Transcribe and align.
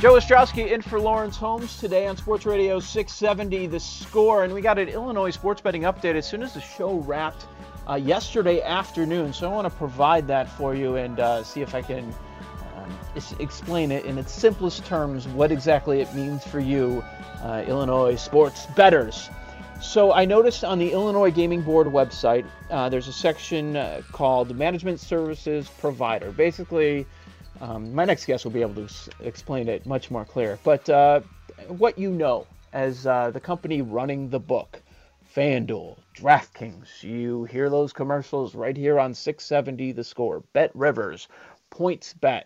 Joe 0.00 0.14
Ostrowski 0.14 0.72
in 0.72 0.80
for 0.80 0.98
Lawrence 0.98 1.36
Holmes 1.36 1.78
today 1.78 2.06
on 2.06 2.16
Sports 2.16 2.46
Radio 2.46 2.80
670 2.80 3.66
The 3.66 3.78
Score. 3.78 4.44
And 4.44 4.54
we 4.54 4.62
got 4.62 4.78
an 4.78 4.88
Illinois 4.88 5.28
sports 5.28 5.60
betting 5.60 5.82
update 5.82 6.14
as 6.14 6.26
soon 6.26 6.42
as 6.42 6.54
the 6.54 6.60
show 6.62 7.00
wrapped 7.00 7.44
uh, 7.86 7.96
yesterday 7.96 8.62
afternoon. 8.62 9.34
So 9.34 9.50
I 9.50 9.54
want 9.54 9.66
to 9.66 9.78
provide 9.78 10.26
that 10.28 10.48
for 10.48 10.74
you 10.74 10.96
and 10.96 11.20
uh, 11.20 11.44
see 11.44 11.60
if 11.60 11.74
I 11.74 11.82
can 11.82 12.14
um, 12.78 12.96
explain 13.40 13.92
it 13.92 14.06
in 14.06 14.16
its 14.16 14.32
simplest 14.32 14.86
terms 14.86 15.28
what 15.28 15.52
exactly 15.52 16.00
it 16.00 16.14
means 16.14 16.46
for 16.46 16.60
you, 16.60 17.04
uh, 17.42 17.62
Illinois 17.68 18.16
sports 18.16 18.64
betters. 18.74 19.28
So 19.82 20.14
I 20.14 20.24
noticed 20.24 20.64
on 20.64 20.78
the 20.78 20.92
Illinois 20.92 21.30
Gaming 21.30 21.60
Board 21.60 21.86
website, 21.88 22.46
uh, 22.70 22.88
there's 22.88 23.08
a 23.08 23.12
section 23.12 23.76
uh, 23.76 24.00
called 24.12 24.56
Management 24.56 24.98
Services 24.98 25.68
Provider. 25.78 26.30
Basically, 26.30 27.06
um, 27.60 27.94
my 27.94 28.04
next 28.04 28.24
guest 28.24 28.44
will 28.44 28.52
be 28.52 28.62
able 28.62 28.74
to 28.74 28.84
s- 28.84 29.08
explain 29.20 29.68
it 29.68 29.86
much 29.86 30.10
more 30.10 30.24
clear. 30.24 30.58
But 30.64 30.88
uh, 30.88 31.20
what 31.68 31.98
you 31.98 32.10
know 32.10 32.46
as 32.72 33.06
uh, 33.06 33.30
the 33.30 33.40
company 33.40 33.82
running 33.82 34.30
the 34.30 34.40
book, 34.40 34.80
FanDuel, 35.34 35.98
DraftKings, 36.14 37.02
you 37.02 37.44
hear 37.44 37.68
those 37.68 37.92
commercials 37.92 38.54
right 38.54 38.76
here 38.76 38.98
on 38.98 39.12
670 39.12 39.92
The 39.92 40.04
Score, 40.04 40.42
Bet 40.52 40.74
Rivers, 40.74 41.28
PointsBet. 41.70 42.44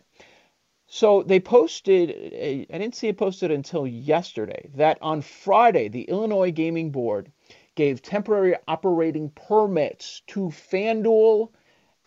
So 0.86 1.22
they 1.22 1.40
posted, 1.40 2.10
I 2.10 2.78
didn't 2.78 2.94
see 2.94 3.08
it 3.08 3.16
posted 3.16 3.50
until 3.50 3.86
yesterday, 3.86 4.68
that 4.74 4.98
on 5.00 5.22
Friday, 5.22 5.88
the 5.88 6.02
Illinois 6.02 6.50
Gaming 6.50 6.90
Board 6.90 7.32
gave 7.74 8.02
temporary 8.02 8.56
operating 8.68 9.30
permits 9.30 10.22
to 10.28 10.48
FanDuel 10.48 11.48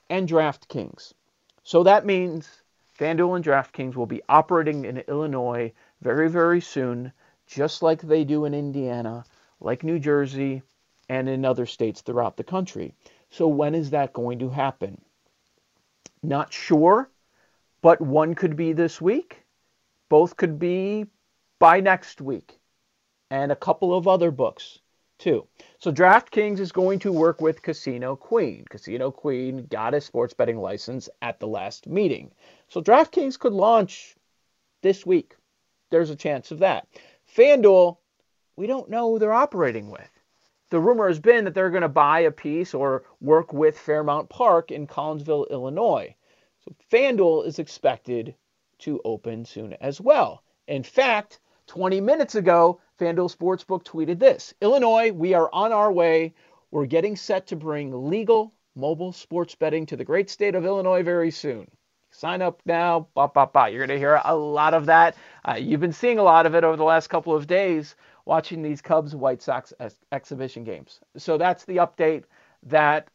and 0.09 0.29
DraftKings. 0.29 1.13
So 1.63 1.83
that 1.83 2.05
means 2.05 2.63
FanDuel 2.97 3.35
and 3.35 3.45
DraftKings 3.45 3.95
will 3.95 4.07
be 4.07 4.23
operating 4.27 4.85
in 4.85 4.97
Illinois 5.07 5.71
very, 6.01 6.29
very 6.29 6.59
soon, 6.59 7.13
just 7.45 7.83
like 7.83 8.01
they 8.01 8.23
do 8.23 8.45
in 8.45 8.55
Indiana, 8.55 9.23
like 9.59 9.83
New 9.83 9.99
Jersey, 9.99 10.63
and 11.07 11.29
in 11.29 11.45
other 11.45 11.65
states 11.65 12.01
throughout 12.01 12.37
the 12.37 12.43
country. 12.43 12.95
So, 13.29 13.47
when 13.47 13.75
is 13.75 13.91
that 13.91 14.13
going 14.13 14.39
to 14.39 14.49
happen? 14.49 14.99
Not 16.23 16.51
sure, 16.51 17.09
but 17.81 18.01
one 18.01 18.33
could 18.33 18.55
be 18.55 18.73
this 18.73 18.99
week, 18.99 19.43
both 20.09 20.35
could 20.35 20.57
be 20.57 21.05
by 21.59 21.79
next 21.79 22.19
week, 22.19 22.59
and 23.29 23.51
a 23.51 23.55
couple 23.55 23.93
of 23.93 24.07
other 24.07 24.31
books 24.31 24.79
too. 25.17 25.47
So 25.79 25.91
DraftKings 25.91 26.59
is 26.59 26.71
going 26.71 26.99
to 26.99 27.11
work 27.11 27.41
with 27.41 27.61
Casino 27.61 28.15
Queen. 28.15 28.65
Casino 28.69 29.11
Queen 29.11 29.65
got 29.69 29.93
a 29.93 30.01
sports 30.01 30.33
betting 30.33 30.57
license 30.57 31.09
at 31.21 31.39
the 31.39 31.47
last 31.47 31.87
meeting. 31.87 32.31
So 32.67 32.81
DraftKings 32.81 33.39
could 33.39 33.53
launch 33.53 34.15
this 34.81 35.05
week. 35.05 35.35
There's 35.89 36.09
a 36.09 36.15
chance 36.15 36.51
of 36.51 36.59
that. 36.59 36.87
FanDuel, 37.35 37.97
we 38.55 38.67
don't 38.67 38.89
know 38.89 39.11
who 39.11 39.19
they're 39.19 39.33
operating 39.33 39.89
with. 39.89 40.09
The 40.69 40.79
rumor 40.79 41.07
has 41.07 41.19
been 41.19 41.45
that 41.45 41.53
they're 41.53 41.69
going 41.69 41.81
to 41.81 41.89
buy 41.89 42.21
a 42.21 42.31
piece 42.31 42.73
or 42.73 43.03
work 43.21 43.53
with 43.53 43.77
Fairmount 43.77 44.29
Park 44.29 44.71
in 44.71 44.85
Collinsville, 44.85 45.49
Illinois. 45.49 46.13
So 46.65 46.75
FanDuel 46.91 47.45
is 47.47 47.59
expected 47.59 48.35
to 48.79 49.01
open 49.05 49.45
soon 49.45 49.73
as 49.75 50.01
well. 50.01 50.43
In 50.67 50.83
fact, 50.83 51.39
20 51.67 52.01
minutes 52.01 52.35
ago, 52.35 52.79
FanDuel 52.99 53.35
Sportsbook 53.35 53.83
tweeted 53.83 54.19
this 54.19 54.53
Illinois, 54.61 55.11
we 55.11 55.33
are 55.33 55.49
on 55.53 55.71
our 55.71 55.91
way. 55.91 56.33
We're 56.71 56.85
getting 56.85 57.15
set 57.15 57.47
to 57.47 57.55
bring 57.55 58.09
legal 58.09 58.53
mobile 58.75 59.11
sports 59.11 59.55
betting 59.55 59.85
to 59.87 59.95
the 59.95 60.03
great 60.03 60.29
state 60.29 60.55
of 60.55 60.65
Illinois 60.65 61.03
very 61.03 61.31
soon. 61.31 61.67
Sign 62.11 62.41
up 62.41 62.61
now. 62.65 63.07
Bah, 63.13 63.27
bah, 63.27 63.45
bah. 63.45 63.65
You're 63.65 63.85
going 63.85 63.95
to 63.95 63.97
hear 63.97 64.21
a 64.23 64.35
lot 64.35 64.73
of 64.73 64.85
that. 64.85 65.15
Uh, 65.47 65.55
you've 65.55 65.81
been 65.81 65.93
seeing 65.93 66.19
a 66.19 66.23
lot 66.23 66.45
of 66.45 66.55
it 66.55 66.63
over 66.63 66.77
the 66.77 66.83
last 66.83 67.07
couple 67.07 67.35
of 67.35 67.47
days 67.47 67.95
watching 68.25 68.61
these 68.61 68.81
Cubs 68.81 69.15
White 69.15 69.41
Sox 69.41 69.73
ex- 69.79 69.99
exhibition 70.11 70.63
games. 70.63 70.99
So 71.17 71.37
that's 71.37 71.65
the 71.65 71.77
update 71.77 72.23
that 72.63 73.09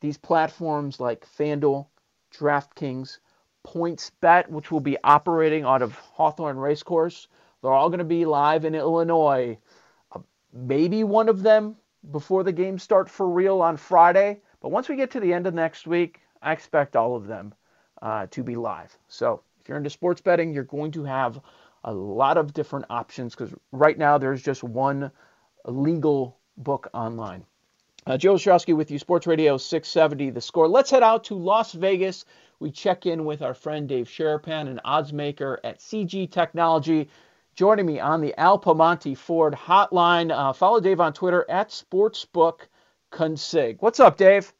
these 0.00 0.16
platforms 0.16 1.00
like 1.00 1.26
FanDuel, 1.38 1.86
DraftKings, 2.32 3.18
PointsBet, 3.66 4.48
which 4.48 4.70
will 4.70 4.80
be 4.80 4.96
operating 5.02 5.64
out 5.64 5.82
of 5.82 5.94
Hawthorne 5.94 6.56
Racecourse, 6.56 7.28
they're 7.62 7.72
all 7.72 7.88
going 7.88 7.98
to 7.98 8.04
be 8.04 8.24
live 8.24 8.64
in 8.64 8.74
Illinois. 8.74 9.58
Uh, 10.12 10.20
maybe 10.52 11.04
one 11.04 11.28
of 11.28 11.42
them 11.42 11.76
before 12.10 12.44
the 12.44 12.52
games 12.52 12.82
start 12.82 13.08
for 13.10 13.28
real 13.28 13.60
on 13.60 13.76
Friday. 13.76 14.40
But 14.60 14.70
once 14.70 14.88
we 14.88 14.96
get 14.96 15.10
to 15.12 15.20
the 15.20 15.32
end 15.32 15.46
of 15.46 15.54
next 15.54 15.86
week, 15.86 16.20
I 16.42 16.52
expect 16.52 16.96
all 16.96 17.16
of 17.16 17.26
them 17.26 17.54
uh, 18.02 18.26
to 18.30 18.42
be 18.42 18.54
live. 18.56 18.96
So 19.08 19.42
if 19.60 19.68
you're 19.68 19.78
into 19.78 19.90
sports 19.90 20.20
betting, 20.20 20.52
you're 20.52 20.64
going 20.64 20.92
to 20.92 21.04
have 21.04 21.40
a 21.84 21.92
lot 21.92 22.36
of 22.36 22.52
different 22.52 22.86
options 22.90 23.34
because 23.34 23.54
right 23.72 23.96
now 23.96 24.18
there's 24.18 24.42
just 24.42 24.62
one 24.62 25.10
legal 25.64 26.38
book 26.56 26.88
online. 26.92 27.44
Uh, 28.06 28.16
Joe 28.16 28.34
Ostrowski 28.34 28.76
with 28.76 28.90
you, 28.90 28.98
Sports 29.00 29.26
Radio 29.26 29.56
670, 29.56 30.30
the 30.30 30.40
score. 30.40 30.68
Let's 30.68 30.90
head 30.90 31.02
out 31.02 31.24
to 31.24 31.34
Las 31.34 31.72
Vegas. 31.72 32.24
We 32.60 32.70
check 32.70 33.04
in 33.04 33.24
with 33.24 33.42
our 33.42 33.54
friend 33.54 33.88
Dave 33.88 34.06
Sharapan, 34.06 34.68
an 34.68 34.80
odds 34.84 35.12
maker 35.12 35.58
at 35.64 35.80
CG 35.80 36.30
Technology 36.30 37.08
joining 37.56 37.86
me 37.86 37.98
on 37.98 38.20
the 38.20 38.38
Al 38.38 38.60
Piemonte 38.60 39.16
Ford 39.16 39.54
hotline. 39.54 40.30
Uh, 40.30 40.52
follow 40.52 40.78
Dave 40.78 41.00
on 41.00 41.14
Twitter 41.14 41.46
at 41.48 41.70
SportsbookConsig. 41.70 43.78
What's 43.80 43.98
up, 43.98 44.18
Dave? 44.18 44.52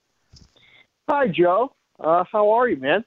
Hi, 1.08 1.28
Joe. 1.28 1.72
Uh, 2.00 2.24
how 2.30 2.50
are 2.50 2.68
you, 2.68 2.78
man? 2.78 3.04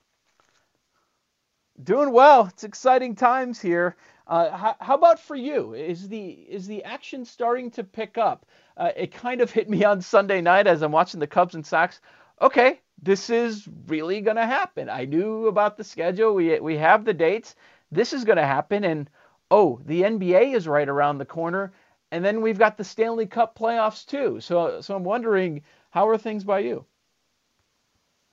Doing 1.83 2.11
well. 2.11 2.45
It's 2.45 2.63
exciting 2.63 3.15
times 3.15 3.59
here. 3.59 3.97
Uh, 4.27 4.55
how, 4.55 4.75
how, 4.79 4.95
about 4.95 5.19
for 5.19 5.35
you? 5.35 5.73
Is 5.73 6.07
the 6.07 6.29
is 6.29 6.67
the 6.67 6.83
action 6.83 7.25
starting 7.25 7.71
to 7.71 7.83
pick 7.83 8.19
up? 8.19 8.45
Uh, 8.77 8.91
it 8.95 9.11
kind 9.11 9.41
of 9.41 9.49
hit 9.49 9.67
me 9.67 9.83
on 9.83 10.01
Sunday 10.01 10.39
night 10.39 10.67
as 10.67 10.83
I'm 10.83 10.91
watching 10.91 11.19
the 11.19 11.25
Cubs 11.25 11.55
and 11.55 11.65
Sox. 11.65 11.99
Okay, 12.41 12.79
this 13.01 13.31
is 13.31 13.67
really 13.87 14.21
going 14.21 14.37
to 14.37 14.45
happen. 14.45 14.87
I 14.87 15.05
knew 15.05 15.47
about 15.47 15.77
the 15.77 15.83
schedule. 15.83 16.35
We 16.35 16.59
we 16.59 16.77
have 16.77 17.05
the 17.05 17.13
dates. 17.13 17.55
This 17.91 18.13
is 18.13 18.23
going 18.23 18.37
to 18.37 18.45
happen, 18.45 18.83
and 18.83 19.09
oh, 19.51 19.79
the 19.85 20.03
NBA 20.03 20.55
is 20.55 20.67
right 20.67 20.87
around 20.87 21.17
the 21.17 21.25
corner, 21.25 21.71
and 22.11 22.23
then 22.23 22.41
we've 22.41 22.59
got 22.59 22.77
the 22.77 22.83
Stanley 22.83 23.25
Cup 23.25 23.57
playoffs 23.57 24.05
too. 24.05 24.39
So, 24.39 24.81
so 24.81 24.95
I'm 24.95 25.03
wondering, 25.03 25.61
how 25.91 26.07
are 26.07 26.17
things 26.17 26.43
by 26.43 26.59
you? 26.59 26.85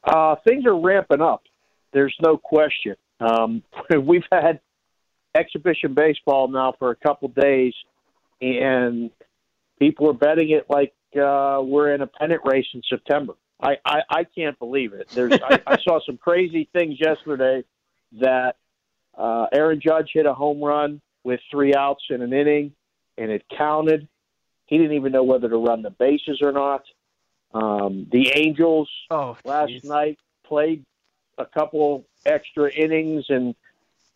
Uh, 0.04 0.36
things 0.46 0.64
are 0.66 0.78
ramping 0.78 1.20
up. 1.20 1.42
There's 1.92 2.16
no 2.22 2.36
question. 2.36 2.96
Um, 3.20 3.62
we've 4.02 4.24
had 4.30 4.60
exhibition 5.34 5.94
baseball 5.94 6.48
now 6.48 6.74
for 6.78 6.90
a 6.90 6.96
couple 6.96 7.28
days, 7.28 7.74
and 8.40 9.10
people 9.78 10.08
are 10.08 10.14
betting 10.14 10.50
it 10.50 10.66
like 10.68 10.94
uh, 11.16 11.60
we're 11.62 11.94
in 11.94 12.02
a 12.02 12.06
pennant 12.06 12.42
race 12.44 12.66
in 12.74 12.82
September. 12.88 13.34
I, 13.60 13.76
I, 13.86 14.00
I 14.10 14.24
can't 14.24 14.58
believe 14.58 14.92
it. 14.92 15.08
There's 15.14 15.32
I, 15.32 15.60
I 15.66 15.78
saw 15.82 15.98
some 16.04 16.18
crazy 16.18 16.68
things 16.74 17.00
yesterday 17.00 17.64
that 18.20 18.56
uh, 19.16 19.46
Aaron 19.52 19.80
Judge 19.80 20.10
hit 20.12 20.26
a 20.26 20.34
home 20.34 20.62
run 20.62 21.00
with 21.26 21.40
three 21.50 21.74
outs 21.74 22.04
in 22.08 22.22
an 22.22 22.32
inning, 22.32 22.72
and 23.18 23.32
it 23.32 23.44
counted. 23.58 24.06
He 24.66 24.78
didn't 24.78 24.92
even 24.92 25.10
know 25.10 25.24
whether 25.24 25.48
to 25.48 25.56
run 25.56 25.82
the 25.82 25.90
bases 25.90 26.38
or 26.40 26.52
not. 26.52 26.84
Um, 27.52 28.06
the 28.12 28.30
Angels 28.36 28.88
oh, 29.10 29.36
last 29.44 29.72
night 29.82 30.18
played 30.46 30.84
a 31.36 31.44
couple 31.44 32.06
extra 32.24 32.70
innings 32.72 33.24
and 33.28 33.56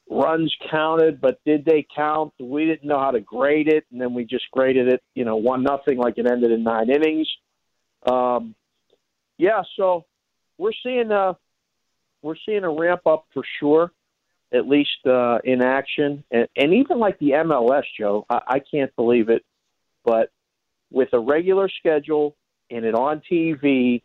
runs 0.09 0.55
counted, 0.71 1.21
but 1.21 1.41
did 1.45 1.65
they 1.65 1.85
count? 1.95 2.33
We 2.39 2.65
didn't 2.65 2.87
know 2.87 3.01
how 3.01 3.11
to 3.11 3.21
grade 3.21 3.67
it, 3.67 3.87
and 3.91 4.01
then 4.01 4.15
we 4.15 4.25
just 4.25 4.49
graded 4.53 4.87
it, 4.87 5.03
you 5.15 5.25
know, 5.25 5.37
one 5.37 5.65
nothing, 5.65 5.99
like 5.99 6.17
it 6.17 6.31
ended 6.31 6.53
in 6.53 6.63
nine 6.63 6.91
innings. 6.91 7.29
Um, 8.07 8.55
yeah, 9.37 9.63
so 9.77 10.05
we're 10.59 10.79
seeing 10.85 11.11
a 11.11 11.31
uh, 11.31 11.35
we're 12.23 12.37
seeing 12.47 12.63
a 12.63 12.71
ramp 12.71 13.07
up 13.07 13.25
for 13.35 13.43
sure, 13.59 13.91
at 14.53 14.67
least 14.67 15.07
uh, 15.07 15.39
in 15.45 15.63
action, 15.63 16.25
and, 16.31 16.49
and 16.57 16.75
even 16.75 16.99
like 16.99 17.19
the 17.19 17.31
MLS, 17.31 17.85
Joe. 17.99 18.27
I, 18.29 18.41
I 18.47 18.59
can't 18.59 18.95
believe 18.97 19.29
it, 19.29 19.45
but 20.05 20.31
with 20.91 21.09
a 21.13 21.21
regular 21.21 21.69
schedule 21.69 22.37
and 22.71 22.85
it 22.85 22.95
on 22.95 23.23
TV, 23.31 24.03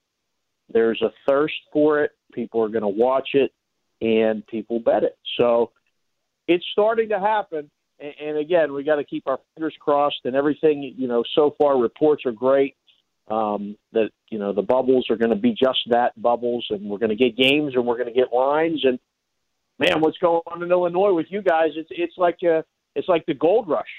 there's 0.71 1.01
a 1.01 1.11
thirst 1.27 1.55
for 1.73 2.03
it. 2.03 2.11
People 2.33 2.63
are 2.63 2.69
going 2.69 2.83
to 2.83 2.87
watch 2.87 3.29
it, 3.33 3.51
and 4.01 4.45
people 4.47 4.79
bet 4.79 5.03
it. 5.03 5.17
So 5.37 5.71
it's 6.47 6.65
starting 6.71 7.09
to 7.09 7.19
happen. 7.19 7.69
And, 7.99 8.13
and 8.21 8.37
again, 8.37 8.73
we 8.73 8.83
got 8.83 8.95
to 8.95 9.03
keep 9.03 9.27
our 9.27 9.39
fingers 9.55 9.75
crossed. 9.79 10.21
And 10.25 10.35
everything, 10.35 10.93
you 10.97 11.07
know, 11.07 11.23
so 11.33 11.55
far 11.57 11.79
reports 11.79 12.23
are 12.25 12.31
great. 12.31 12.75
Um, 13.27 13.75
that 13.93 14.11
you 14.29 14.37
know 14.37 14.53
the 14.53 14.61
bubbles 14.61 15.07
are 15.09 15.15
going 15.15 15.31
to 15.31 15.35
be 15.35 15.49
just 15.49 15.79
that 15.89 16.11
bubbles, 16.21 16.67
and 16.69 16.87
we're 16.87 16.99
going 16.99 17.09
to 17.09 17.15
get 17.15 17.35
games 17.35 17.73
and 17.73 17.83
we're 17.83 17.97
going 17.97 18.13
to 18.13 18.13
get 18.13 18.31
lines. 18.31 18.81
And 18.83 18.99
man, 19.79 20.01
what's 20.01 20.17
going 20.17 20.41
on 20.47 20.63
in 20.63 20.71
Illinois 20.71 21.13
with 21.13 21.27
you 21.29 21.41
guys? 21.41 21.71
It's 21.75 21.89
it's 21.91 22.17
like 22.17 22.39
a, 22.43 22.63
it's 22.95 23.07
like 23.07 23.25
the 23.25 23.33
gold 23.33 23.67
rush. 23.67 23.89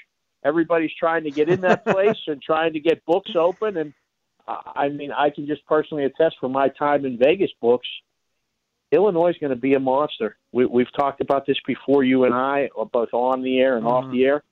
Everybody's 0.43 0.91
trying 0.99 1.23
to 1.23 1.31
get 1.31 1.49
in 1.49 1.61
that 1.61 1.85
place 1.85 2.19
and 2.27 2.41
trying 2.41 2.73
to 2.73 2.79
get 2.79 3.05
books 3.05 3.31
open. 3.35 3.77
And 3.77 3.93
I 4.47 4.89
mean, 4.89 5.11
I 5.11 5.29
can 5.29 5.47
just 5.47 5.65
personally 5.65 6.05
attest 6.05 6.35
from 6.39 6.51
my 6.51 6.69
time 6.69 7.05
in 7.05 7.17
Vegas 7.17 7.51
books 7.61 7.87
Illinois 8.91 9.29
is 9.29 9.37
going 9.39 9.49
to 9.49 9.59
be 9.59 9.73
a 9.73 9.79
monster. 9.79 10.37
We, 10.51 10.65
we've 10.65 10.91
talked 10.95 11.21
about 11.21 11.45
this 11.45 11.57
before, 11.65 12.03
you 12.03 12.23
and 12.23 12.33
I, 12.33 12.69
both 12.91 13.13
on 13.13 13.41
the 13.41 13.59
air 13.59 13.75
and 13.77 13.85
mm-hmm. 13.85 14.07
off 14.07 14.11
the 14.11 14.23
air. 14.23 14.43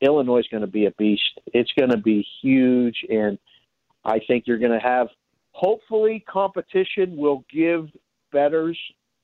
Illinois 0.00 0.40
is 0.40 0.48
going 0.50 0.60
to 0.60 0.66
be 0.66 0.86
a 0.86 0.90
beast. 0.92 1.40
It's 1.46 1.72
going 1.76 1.90
to 1.90 1.96
be 1.96 2.24
huge, 2.42 3.04
and 3.08 3.38
I 4.04 4.20
think 4.26 4.44
you're 4.46 4.58
going 4.58 4.78
to 4.78 4.78
have. 4.78 5.08
Hopefully, 5.52 6.24
competition 6.28 7.16
will 7.16 7.44
give 7.52 7.88
betters 8.30 8.78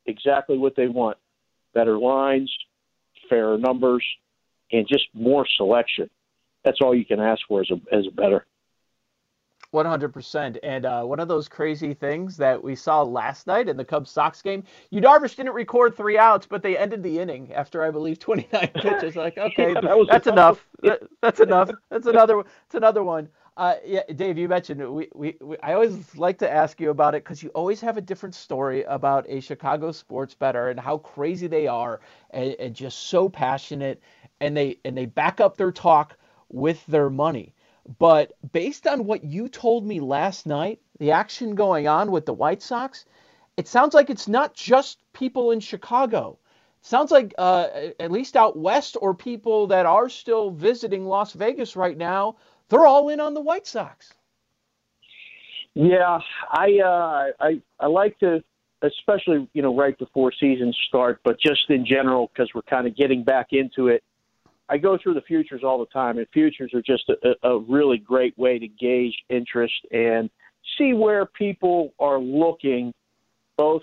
exactly 0.06 0.58
what 0.58 0.74
they 0.74 0.88
want: 0.88 1.16
better 1.74 1.98
lines, 1.98 2.52
fairer 3.28 3.58
numbers, 3.58 4.04
and 4.72 4.86
just 4.88 5.04
more 5.12 5.46
selection. 5.56 6.08
That's 6.64 6.80
all 6.80 6.94
you 6.94 7.04
can 7.04 7.20
ask 7.20 7.42
for 7.46 7.60
as 7.60 7.70
a 7.70 7.94
as 7.94 8.06
a 8.06 8.10
better. 8.10 8.46
100%. 9.74 10.58
And 10.62 10.86
uh, 10.86 11.02
one 11.02 11.18
of 11.18 11.26
those 11.26 11.48
crazy 11.48 11.94
things 11.94 12.36
that 12.36 12.62
we 12.62 12.76
saw 12.76 13.02
last 13.02 13.46
night 13.48 13.68
in 13.68 13.76
the 13.76 13.84
Cubs 13.84 14.10
Sox 14.10 14.40
game, 14.40 14.62
Yu 14.90 15.00
Darvish 15.00 15.34
didn't 15.34 15.52
record 15.52 15.96
three 15.96 16.16
outs, 16.16 16.46
but 16.46 16.62
they 16.62 16.78
ended 16.78 17.02
the 17.02 17.18
inning 17.18 17.52
after 17.52 17.82
I 17.82 17.90
believe 17.90 18.20
29 18.20 18.68
pitches. 18.74 19.16
Like, 19.16 19.36
okay, 19.36 19.72
yeah, 19.72 19.80
that 19.80 20.06
that's 20.08 20.26
enough. 20.28 20.64
That, 20.82 21.00
that's 21.20 21.40
enough. 21.40 21.70
That's 21.90 22.06
another. 22.06 22.36
That's 22.36 22.76
another 22.76 23.02
one. 23.02 23.28
Uh, 23.56 23.76
yeah, 23.84 24.02
Dave, 24.16 24.36
you 24.36 24.48
mentioned 24.48 24.80
we, 24.92 25.08
we, 25.14 25.36
we 25.40 25.56
I 25.62 25.74
always 25.74 26.16
like 26.16 26.38
to 26.38 26.50
ask 26.50 26.80
you 26.80 26.90
about 26.90 27.14
it 27.14 27.22
because 27.22 27.40
you 27.40 27.50
always 27.50 27.80
have 27.82 27.96
a 27.96 28.00
different 28.00 28.34
story 28.34 28.82
about 28.82 29.26
a 29.28 29.40
Chicago 29.40 29.92
sports 29.92 30.34
better 30.34 30.70
and 30.70 30.80
how 30.80 30.98
crazy 30.98 31.46
they 31.46 31.68
are 31.68 32.00
and, 32.30 32.56
and 32.58 32.74
just 32.74 32.98
so 32.98 33.28
passionate 33.28 34.02
and 34.40 34.56
they 34.56 34.80
and 34.84 34.96
they 34.96 35.06
back 35.06 35.40
up 35.40 35.56
their 35.56 35.70
talk 35.70 36.16
with 36.48 36.84
their 36.86 37.10
money. 37.10 37.54
But 37.98 38.32
based 38.52 38.88
on 38.88 39.04
what 39.04 39.22
you 39.22 39.48
told 39.48 39.86
me 39.86 40.00
last 40.00 40.46
night, 40.46 40.80
the 40.98 41.12
action 41.12 41.54
going 41.54 41.86
on 41.86 42.10
with 42.10 42.26
the 42.26 42.32
White 42.34 42.62
Sox, 42.62 43.04
it 43.56 43.68
sounds 43.68 43.94
like 43.94 44.10
it's 44.10 44.28
not 44.28 44.54
just 44.54 44.98
people 45.12 45.50
in 45.50 45.60
Chicago. 45.60 46.38
It 46.80 46.86
sounds 46.86 47.10
like, 47.10 47.34
uh, 47.38 47.68
at 48.00 48.10
least 48.10 48.36
out 48.36 48.56
west, 48.56 48.96
or 49.00 49.14
people 49.14 49.68
that 49.68 49.86
are 49.86 50.08
still 50.08 50.50
visiting 50.50 51.06
Las 51.06 51.32
Vegas 51.32 51.76
right 51.76 51.96
now, 51.96 52.36
they're 52.69 52.87
all 52.87 53.08
in 53.08 53.20
on 53.20 53.34
the 53.34 53.40
White 53.40 53.66
Sox. 53.66 54.12
Yeah, 55.75 56.19
I 56.50 56.78
uh, 56.84 57.44
I 57.44 57.61
I 57.81 57.87
like 57.87 58.19
to, 58.20 58.43
especially 58.82 59.49
you 59.55 59.62
know 59.62 59.76
right 59.76 59.99
before 59.99 60.32
seasons 60.38 60.76
start, 60.88 61.20
but 61.25 61.38
just 61.40 61.69
in 61.69 61.84
general 61.84 62.31
because 62.32 62.49
we're 62.55 62.62
kind 62.62 62.87
of 62.87 62.96
getting 62.96 63.25
back 63.25 63.49
into 63.50 63.88
it. 63.88 64.02
I 64.69 64.78
go 64.78 64.96
through 65.02 65.14
the 65.14 65.22
futures 65.22 65.62
all 65.62 65.78
the 65.78 65.87
time, 65.87 66.19
and 66.19 66.26
futures 66.32 66.72
are 66.75 66.82
just 66.82 67.11
a, 67.11 67.49
a 67.49 67.58
really 67.58 67.99
great 67.99 68.38
way 68.38 68.58
to 68.58 68.67
gauge 68.67 69.14
interest 69.28 69.75
and 69.90 70.31
see 70.78 70.94
where 70.94 71.26
people 71.26 71.93
are 71.99 72.19
looking, 72.19 72.94
both 73.58 73.82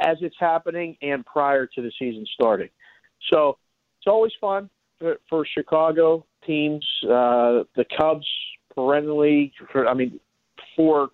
as 0.00 0.16
it's 0.20 0.36
happening 0.38 0.96
and 1.02 1.24
prior 1.24 1.66
to 1.66 1.82
the 1.82 1.92
season 1.98 2.26
starting. 2.34 2.68
So 3.32 3.58
it's 4.00 4.06
always 4.06 4.32
fun 4.40 4.68
for, 4.98 5.18
for 5.28 5.46
Chicago 5.46 6.26
teams. 6.46 6.86
Uh, 7.04 7.64
the 7.74 7.84
Cubs 7.98 8.26
perennially, 8.74 9.52
for, 9.72 9.86
I 9.86 9.94
mean, 9.94 10.20
for 10.76 11.08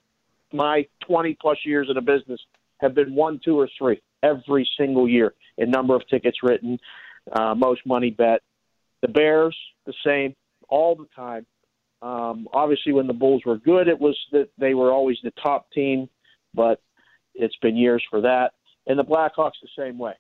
my 0.53 0.87
20 1.07 1.37
plus 1.41 1.59
years 1.65 1.89
in 1.89 1.95
the 1.95 2.01
business, 2.01 2.41
have 2.81 2.95
been 2.95 3.15
one, 3.15 3.41
two, 3.45 3.59
or 3.59 3.69
three 3.79 4.01
every 4.23 4.69
single 4.79 5.09
year 5.09 5.35
in 5.59 5.71
number 5.71 5.95
of 5.95 6.07
tickets 6.09 6.39
written, 6.43 6.79
uh, 7.33 7.55
most 7.55 7.81
money 7.87 8.11
bet. 8.11 8.41
The 9.01 9.09
Bears, 9.09 9.57
the 9.87 9.95
same, 10.05 10.35
all 10.69 10.95
the 10.95 11.07
time. 11.15 11.47
Um, 12.03 12.49
obviously, 12.53 12.93
when 12.93 13.07
the 13.07 13.13
Bulls 13.13 13.43
were 13.45 13.59
good, 13.59 13.89
it 13.89 14.01
was 14.01 14.19
that 14.33 14.49
they 14.59 14.75
were 14.75 14.93
always 14.93 15.19
the 15.23 15.33
top 15.43 15.71
team, 15.71 16.09
but 16.55 16.81
it's 17.35 17.57
been 17.63 17.77
years 17.77 18.03
for 18.11 18.21
that. 18.23 18.53
And 18.87 18.99
the 18.99 19.05
Blackhawks 19.05 19.61
the 19.63 19.69
same 19.77 19.99
way. 19.99 20.15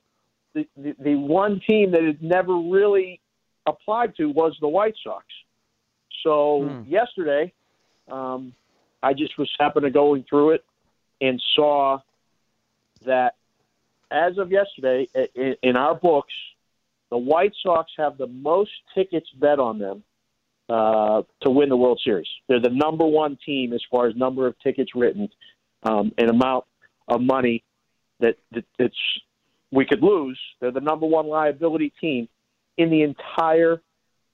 The, 0.54 0.66
the, 0.76 0.95
the 1.02 1.14
one 1.16 1.61
team 1.69 1.92
that 1.92 2.02
it 2.02 2.23
never 2.23 2.54
really 2.54 3.21
applied 3.66 4.16
to 4.16 4.26
was 4.26 4.57
the 4.61 4.69
White 4.69 4.95
Sox. 5.02 5.25
So 6.23 6.69
hmm. 6.69 6.90
yesterday, 6.90 7.52
um, 8.11 8.54
I 9.02 9.12
just 9.12 9.37
was 9.38 9.50
happened 9.59 9.85
to 9.85 9.90
going 9.90 10.25
through 10.28 10.50
it 10.50 10.64
and 11.21 11.42
saw 11.54 11.99
that 13.04 13.35
as 14.11 14.38
of 14.38 14.50
yesterday, 14.50 15.09
in, 15.35 15.57
in 15.62 15.76
our 15.76 15.95
books, 15.95 16.35
the 17.11 17.19
White 17.19 17.52
Sox 17.62 17.90
have 17.99 18.19
the 18.19 18.26
most 18.26 18.71
tickets 18.95 19.28
bet 19.38 19.59
on 19.59 19.78
them 19.78 20.02
uh, 20.69 21.23
to 21.42 21.50
win 21.50 21.69
the 21.69 21.76
World 21.76 22.00
Series. 22.04 22.28
They're 22.49 22.61
the 22.61 22.71
number 22.71 23.07
one 23.07 23.38
team 23.45 23.73
as 23.73 23.83
far 23.90 24.07
as 24.07 24.16
number 24.16 24.47
of 24.47 24.59
tickets 24.61 24.92
written 24.95 25.28
um, 25.83 26.12
and 26.19 26.31
amount 26.31 26.64
of 27.09 27.21
money 27.21 27.64
that, 28.21 28.37
that 28.52 28.64
that's 28.78 28.95
we 29.71 29.85
could 29.87 30.02
lose. 30.02 30.38
They're 30.61 30.71
the 30.71 30.81
number 30.81 31.07
one 31.07 31.26
liability 31.26 31.92
team 32.00 32.28
in 32.76 32.91
the 32.91 33.02
entire 33.02 33.81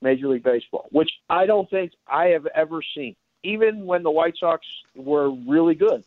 Major 0.01 0.29
League 0.29 0.45
Baseball, 0.45 0.89
which 0.91 1.11
I 1.29 1.47
don't 1.47 1.69
think 1.69 1.93
I 2.07 2.27
have 2.29 2.47
ever 2.47 2.81
seen. 2.95 3.17
Even 3.43 3.87
when 3.87 4.03
the 4.03 4.11
White 4.11 4.35
Sox 4.39 4.67
were 4.95 5.31
really 5.31 5.75
good, 5.75 6.05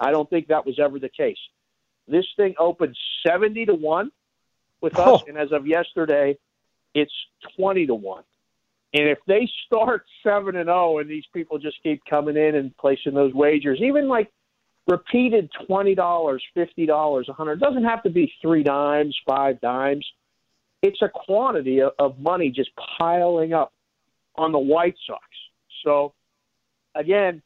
I 0.00 0.10
don't 0.10 0.28
think 0.28 0.48
that 0.48 0.66
was 0.66 0.78
ever 0.78 0.98
the 0.98 1.08
case. 1.08 1.38
This 2.06 2.26
thing 2.36 2.54
opened 2.58 2.96
70 3.26 3.66
to 3.66 3.74
1 3.74 4.10
with 4.84 4.98
us, 4.98 5.22
oh. 5.22 5.24
and 5.26 5.38
as 5.38 5.50
of 5.50 5.66
yesterday, 5.66 6.36
it's 6.94 7.12
twenty 7.56 7.86
to 7.86 7.94
one. 7.94 8.22
And 8.92 9.08
if 9.08 9.18
they 9.26 9.50
start 9.66 10.04
seven 10.22 10.56
and 10.56 10.66
zero, 10.66 10.94
oh 10.94 10.98
and 10.98 11.10
these 11.10 11.24
people 11.32 11.58
just 11.58 11.82
keep 11.82 12.04
coming 12.04 12.36
in 12.36 12.54
and 12.54 12.76
placing 12.76 13.14
those 13.14 13.34
wagers, 13.34 13.80
even 13.82 14.08
like 14.08 14.30
repeated 14.86 15.50
twenty 15.66 15.94
dollars, 15.94 16.42
fifty 16.54 16.86
dollars, 16.86 17.28
a 17.28 17.32
hundred, 17.32 17.60
doesn't 17.60 17.84
have 17.84 18.02
to 18.04 18.10
be 18.10 18.32
three 18.40 18.62
dimes, 18.62 19.16
five 19.26 19.60
dimes. 19.60 20.06
It's 20.84 21.00
a 21.00 21.08
quantity 21.08 21.80
of, 21.80 21.92
of 21.98 22.18
money 22.18 22.50
just 22.50 22.68
piling 22.98 23.54
up 23.54 23.72
on 24.36 24.52
the 24.52 24.58
White 24.58 24.96
Sox. 25.06 25.24
So, 25.82 26.12
again, 26.94 27.40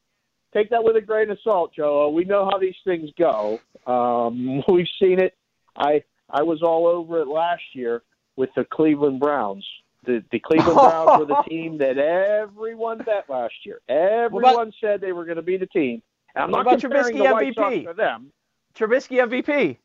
take 0.53 0.71
that 0.71 0.83
with 0.83 0.97
a 0.97 1.01
grain 1.01 1.31
of 1.31 1.39
salt, 1.45 1.73
Joe. 1.73 2.09
We 2.09 2.25
know 2.25 2.49
how 2.51 2.59
these 2.59 2.75
things 2.85 3.11
go. 3.17 3.61
Um, 3.87 4.65
we've 4.69 4.89
seen 5.01 5.21
it. 5.21 5.37
I 5.77 6.03
I 6.29 6.43
was 6.43 6.63
all 6.65 6.89
over 6.89 7.21
it 7.21 7.29
last 7.29 7.63
year 7.75 8.03
with 8.35 8.51
the 8.57 8.65
Cleveland 8.65 9.21
Browns. 9.21 9.65
The, 10.05 10.25
the 10.33 10.41
Cleveland 10.41 10.75
Browns 10.75 11.21
were 11.21 11.27
the 11.27 11.43
team 11.49 11.79
that 11.79 11.97
everyone 11.97 12.99
bet 12.99 13.27
last 13.29 13.55
year. 13.65 13.81
Everyone 13.89 14.55
about, 14.55 14.75
said 14.81 15.01
they 15.01 15.13
were 15.13 15.27
going 15.27 15.37
to 15.37 15.43
be 15.43 15.59
the 15.59 15.67
team. 15.67 16.03
And 16.35 16.43
I'm 16.43 16.51
not 16.51 16.63
about 16.63 16.81
comparing 16.81 17.17
Trubisky 17.17 17.25
the 17.25 17.33
White 17.33 17.55
Sox 17.55 17.75
MVP? 17.77 17.87
to 17.87 17.95
them. 17.95 18.33
Trubisky 18.77 19.19
MVP. 19.25 19.77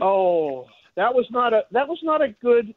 Oh, 0.00 0.66
that 0.96 1.14
was 1.14 1.26
not 1.30 1.52
a 1.52 1.62
that 1.72 1.88
was 1.88 1.98
not 2.02 2.22
a 2.22 2.28
good 2.42 2.74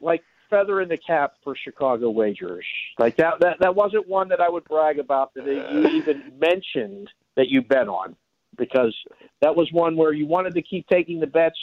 like 0.00 0.22
feather 0.48 0.80
in 0.80 0.88
the 0.88 0.96
cap 0.96 1.34
for 1.44 1.54
Chicago 1.56 2.10
wagers. 2.10 2.64
Like 2.98 3.16
that 3.16 3.40
that 3.40 3.58
that 3.60 3.74
wasn't 3.74 4.08
one 4.08 4.28
that 4.28 4.40
I 4.40 4.48
would 4.48 4.64
brag 4.64 4.98
about 4.98 5.34
that 5.34 5.46
you 5.46 5.86
uh. 5.86 5.88
even 5.88 6.32
mentioned 6.38 7.08
that 7.36 7.48
you 7.48 7.62
bet 7.62 7.88
on 7.88 8.16
because 8.56 8.94
that 9.40 9.56
was 9.56 9.68
one 9.72 9.96
where 9.96 10.12
you 10.12 10.26
wanted 10.26 10.54
to 10.54 10.62
keep 10.62 10.86
taking 10.88 11.20
the 11.20 11.26
bets 11.26 11.56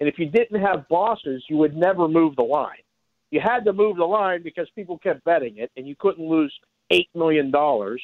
and 0.00 0.08
if 0.08 0.18
you 0.18 0.26
didn't 0.26 0.60
have 0.62 0.88
bosses, 0.88 1.44
you 1.48 1.58
would 1.58 1.76
never 1.76 2.08
move 2.08 2.34
the 2.34 2.42
line. 2.42 2.82
You 3.30 3.40
had 3.40 3.64
to 3.66 3.72
move 3.72 3.96
the 3.96 4.04
line 4.04 4.42
because 4.42 4.68
people 4.74 4.98
kept 4.98 5.22
betting 5.24 5.58
it 5.58 5.70
and 5.76 5.86
you 5.86 5.94
couldn't 5.94 6.26
lose 6.26 6.52
8 6.90 7.08
million 7.14 7.50
dollars 7.50 8.02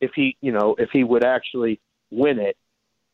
if 0.00 0.10
he, 0.14 0.36
you 0.40 0.52
know, 0.52 0.74
if 0.78 0.90
he 0.92 1.04
would 1.04 1.24
actually 1.24 1.80
win 2.10 2.38
it 2.38 2.56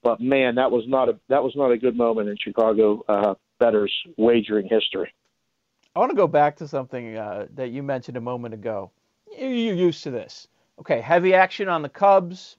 but 0.02 0.20
man, 0.20 0.56
that 0.56 0.70
was 0.70 0.84
not 0.86 1.08
a 1.08 1.18
that 1.28 1.42
was 1.42 1.54
not 1.56 1.72
a 1.72 1.78
good 1.78 1.96
moment 1.96 2.28
in 2.28 2.36
Chicago 2.36 3.04
uh, 3.08 3.34
betters 3.58 3.92
wagering 4.16 4.68
history. 4.68 5.12
I 5.94 5.98
want 5.98 6.10
to 6.10 6.16
go 6.16 6.26
back 6.26 6.56
to 6.56 6.68
something 6.68 7.16
uh, 7.16 7.46
that 7.54 7.70
you 7.70 7.82
mentioned 7.82 8.16
a 8.16 8.20
moment 8.20 8.54
ago. 8.54 8.90
You're 9.38 9.50
used 9.50 10.02
to 10.04 10.10
this. 10.10 10.46
Okay, 10.78 11.00
heavy 11.00 11.32
action 11.32 11.68
on 11.68 11.80
the 11.80 11.88
Cubs, 11.88 12.56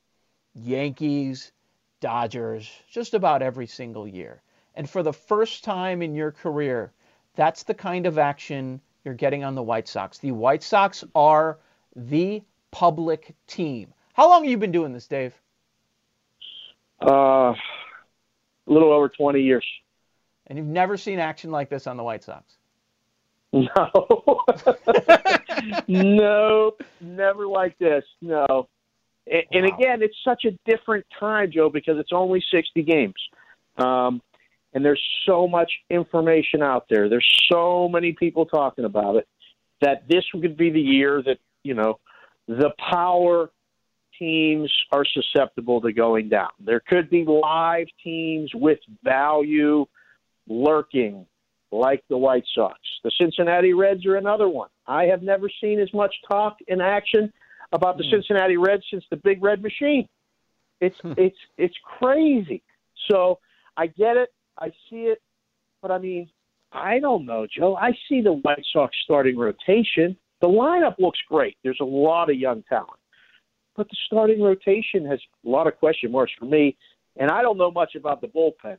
Yankees, 0.56 1.52
Dodgers, 2.00 2.70
just 2.90 3.14
about 3.14 3.44
every 3.44 3.68
single 3.68 4.08
year. 4.08 4.42
And 4.74 4.90
for 4.90 5.04
the 5.04 5.14
first 5.14 5.64
time 5.64 6.02
in 6.02 6.16
your 6.16 6.32
career, 6.32 6.92
that's 7.36 7.64
the 7.64 7.74
kind 7.74 8.08
of 8.08 8.18
action 8.18 8.82
you're 9.04 9.14
getting 9.14 9.44
on 9.44 9.56
the 9.56 9.64
White 9.64 9.88
Sox. 9.88 10.18
The 10.18 10.32
White 10.32 10.64
Sox 10.64 11.04
are 11.14 11.60
the 11.96 12.44
public 12.72 13.36
team. 13.46 13.94
How 14.14 14.30
long 14.30 14.44
have 14.44 14.52
you 14.52 14.58
been 14.58 14.72
doing 14.72 14.94
this, 14.94 15.08
Dave? 15.08 15.40
Uh, 17.02 17.54
a 17.54 17.56
little 18.68 18.92
over 18.92 19.10
20 19.10 19.42
years. 19.42 19.66
And 20.48 20.58
you've 20.58 20.68
never 20.68 20.98
seen 20.98 21.20
action 21.20 21.52
like 21.52 21.70
this 21.70 21.88
on 21.88 21.98
the 21.98 22.04
White 22.04 22.24
Sox? 22.24 22.58
No. 23.54 24.44
nope. 25.88 26.84
Never 27.00 27.48
like 27.48 27.78
this. 27.80 28.04
No. 28.22 28.68
And, 29.26 29.44
and 29.52 29.66
again, 29.66 30.02
it's 30.02 30.18
such 30.24 30.44
a 30.46 30.52
different 30.70 31.06
time, 31.18 31.52
Joe, 31.52 31.70
because 31.70 31.98
it's 31.98 32.12
only 32.12 32.44
60 32.52 32.84
games. 32.84 33.16
Um, 33.78 34.22
and 34.74 34.84
there's 34.84 35.02
so 35.26 35.48
much 35.48 35.72
information 35.90 36.62
out 36.62 36.86
there. 36.90 37.08
There's 37.10 37.28
so 37.52 37.88
many 37.88 38.12
people 38.12 38.46
talking 38.46 38.86
about 38.86 39.16
it 39.16 39.28
that 39.82 40.08
this 40.10 40.26
could 40.32 40.58
be 40.58 40.70
the 40.70 40.82
year 40.82 41.22
that, 41.24 41.38
you 41.64 41.74
know, 41.74 42.00
the 42.48 42.72
power 42.78 43.50
teams 44.18 44.72
are 44.92 45.06
susceptible 45.06 45.82
to 45.82 45.92
going 45.92 46.30
down. 46.30 46.50
There 46.60 46.80
could 46.80 47.10
be 47.10 47.26
live 47.26 47.88
teams 48.04 48.52
with 48.54 48.80
value 49.04 49.86
lurking, 50.48 51.26
like 51.72 52.04
the 52.10 52.18
White 52.18 52.46
Sox. 52.54 52.80
The 53.04 53.12
Cincinnati 53.20 53.74
Reds 53.74 54.06
are 54.06 54.16
another 54.16 54.50
one. 54.50 54.70
I 54.88 55.06
have 55.06 55.22
never 55.22 55.50
seen 55.62 55.80
as 55.80 55.94
much 55.94 56.14
talk 56.28 56.58
in 56.68 56.82
action 56.82 57.32
about 57.72 57.98
the 57.98 58.04
hmm. 58.04 58.16
Cincinnati 58.16 58.58
Reds 58.58 58.84
since 58.90 59.04
the 59.10 59.18
Big 59.18 59.44
Red 59.44 59.62
Machine. 59.62 60.08
It's 60.80 60.98
hmm. 61.02 61.14
it's 61.18 61.38
it's 61.58 61.76
crazy. 62.00 62.64
So 63.10 63.40
I 63.76 63.88
get 63.88 64.18
it, 64.18 64.34
I 64.58 64.70
see 64.90 65.04
it, 65.04 65.22
but 65.82 65.92
I 65.92 65.98
mean, 65.98 66.30
I 66.72 67.00
don't 67.00 67.26
know, 67.26 67.48
Joe. 67.48 67.76
I 67.76 67.92
see 68.10 68.22
the 68.22 68.34
White 68.34 68.66
Sox 68.74 68.96
starting 69.04 69.38
rotation. 69.38 70.18
The 70.42 70.48
lineup 70.48 70.96
looks 71.00 71.20
great. 71.28 71.58
There's 71.64 71.80
a 71.82 71.86
lot 71.86 72.30
of 72.30 72.36
young 72.36 72.64
talent 72.70 73.00
but 73.78 73.88
the 73.88 73.98
starting 74.08 74.42
rotation 74.42 75.06
has 75.06 75.20
a 75.46 75.50
lot 75.50 75.68
of 75.68 75.78
question 75.78 76.12
marks 76.12 76.34
for 76.38 76.46
me, 76.46 76.76
and 77.16 77.30
I 77.30 77.44
don't 77.44 77.58
know 77.58 77.72
much 77.72 77.96
about 77.96 78.20
the 78.20 78.28
bullpen. 78.28 78.78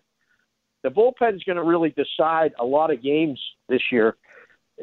The 0.82 0.90
bullpen 0.90 1.36
is 1.36 1.44
going 1.44 1.56
to 1.56 1.62
really 1.62 1.90
decide 1.90 2.52
a 2.58 2.64
lot 2.64 2.92
of 2.92 3.02
games 3.02 3.40
this 3.68 3.80
year. 3.90 4.16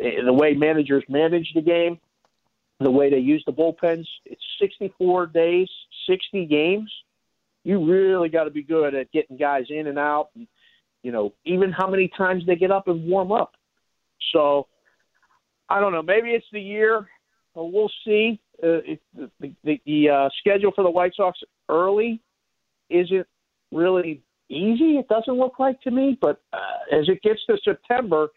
Eh, 0.02 0.22
The 0.26 0.34
way 0.34 0.54
managers 0.54 1.04
manage 1.10 1.52
the 1.54 1.62
game, 1.62 2.00
the 2.80 2.92
way 2.92 3.10
they 3.10 3.20
use 3.20 3.44
the 3.46 3.54
bullpens. 3.54 4.06
It's 4.26 4.42
64 4.60 5.28
days, 5.28 5.70
60 6.10 6.46
games. 6.46 6.92
You 7.64 7.86
really 7.86 8.30
got 8.30 8.46
to 8.46 8.52
be 8.52 8.64
good 8.64 8.96
at 8.96 9.12
getting 9.12 9.38
guys 9.38 9.66
in 9.70 9.88
and 9.88 10.00
out, 10.00 10.30
and 10.36 10.48
you 11.04 11.12
know 11.12 11.34
even 11.44 11.72
how 11.72 11.88
many 11.88 12.10
times 12.18 12.46
they 12.46 12.56
get 12.56 12.72
up 12.72 12.88
and 12.88 13.08
warm 13.08 13.32
up. 13.32 13.54
So 14.32 14.68
I 15.68 15.80
don't 15.80 15.92
know. 15.92 16.04
Maybe 16.04 16.30
it's 16.30 16.46
the 16.54 16.62
year. 16.62 17.08
Well, 17.56 17.72
we'll 17.72 17.92
see. 18.06 18.40
Uh, 18.62 18.84
it, 18.86 19.02
the 19.16 19.32
the, 19.64 19.82
the 19.86 20.10
uh, 20.10 20.30
schedule 20.40 20.72
for 20.76 20.84
the 20.84 20.90
White 20.90 21.14
Sox 21.16 21.40
early 21.70 22.22
isn't 22.90 23.28
really 23.72 24.22
easy. 24.50 24.98
It 24.98 25.08
doesn't 25.08 25.34
look 25.34 25.58
like 25.58 25.82
to 25.82 25.92
me. 25.92 26.18
But 26.22 26.42
uh, 26.54 26.58
as 26.92 27.10
it 27.10 27.22
gets 27.22 27.40
to 27.50 27.58
September, 27.64 28.28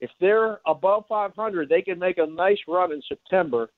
if 0.00 0.10
they're 0.20 0.60
above 0.66 1.04
500, 1.08 1.68
they 1.68 1.82
can 1.82 1.98
make 1.98 2.18
a 2.18 2.26
nice 2.26 2.58
run 2.66 2.92
in 2.92 3.02
September 3.08 3.70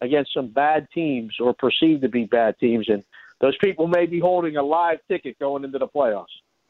against 0.00 0.34
some 0.34 0.48
bad 0.48 0.86
teams 0.92 1.32
or 1.40 1.54
perceived 1.54 2.02
to 2.02 2.08
be 2.08 2.24
bad 2.24 2.58
teams, 2.58 2.86
and 2.88 3.02
those 3.40 3.56
people 3.58 3.86
may 3.86 4.06
be 4.06 4.20
holding 4.20 4.56
a 4.56 4.62
live 4.62 4.98
ticket 5.08 5.38
going 5.38 5.64
into 5.64 5.78
the 5.78 5.88
playoffs. 5.88 6.26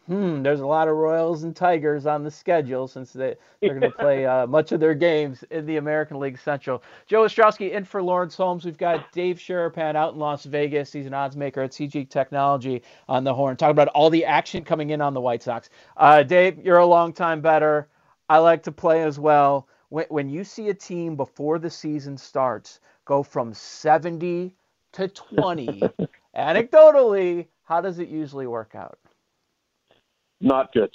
Hmm, 0.06 0.42
there's 0.42 0.60
a 0.60 0.66
lot 0.66 0.88
of 0.88 0.96
Royals 0.96 1.44
and 1.44 1.56
Tigers 1.56 2.04
on 2.04 2.24
the 2.24 2.30
schedule 2.30 2.86
since 2.86 3.14
they, 3.14 3.36
they're 3.60 3.78
going 3.78 3.90
to 3.92 3.98
play 3.98 4.26
uh, 4.26 4.46
much 4.46 4.72
of 4.72 4.80
their 4.80 4.94
games 4.94 5.44
in 5.50 5.64
the 5.64 5.78
American 5.78 6.20
League 6.20 6.38
Central. 6.38 6.82
Joe 7.06 7.22
Ostrowski 7.22 7.72
in 7.72 7.86
for 7.86 8.02
Lawrence 8.02 8.36
Holmes. 8.36 8.66
We've 8.66 8.76
got 8.76 9.10
Dave 9.12 9.38
Sharapan 9.38 9.96
out 9.96 10.12
in 10.12 10.18
Las 10.18 10.44
Vegas. 10.44 10.92
He's 10.92 11.06
an 11.06 11.14
odds 11.14 11.36
maker 11.36 11.62
at 11.62 11.70
CG 11.70 12.10
Technology 12.10 12.82
on 13.08 13.24
the 13.24 13.32
horn. 13.32 13.56
Talk 13.56 13.70
about 13.70 13.88
all 13.88 14.10
the 14.10 14.26
action 14.26 14.62
coming 14.62 14.90
in 14.90 15.00
on 15.00 15.14
the 15.14 15.22
White 15.22 15.42
Sox. 15.42 15.70
Uh, 15.96 16.22
Dave, 16.22 16.58
you're 16.62 16.78
a 16.78 16.86
long 16.86 17.14
time 17.14 17.40
better. 17.40 17.88
I 18.28 18.38
like 18.38 18.62
to 18.64 18.72
play 18.72 19.02
as 19.04 19.18
well. 19.18 19.68
When, 19.88 20.04
when 20.10 20.28
you 20.28 20.44
see 20.44 20.68
a 20.68 20.74
team 20.74 21.16
before 21.16 21.58
the 21.58 21.70
season 21.70 22.18
starts 22.18 22.80
go 23.06 23.22
from 23.22 23.54
70 23.54 24.54
to 24.92 25.08
20, 25.08 25.82
anecdotally, 26.36 27.46
how 27.62 27.80
does 27.80 27.98
it 27.98 28.08
usually 28.08 28.46
work 28.46 28.74
out? 28.74 28.98
Not 30.40 30.72
good. 30.72 30.90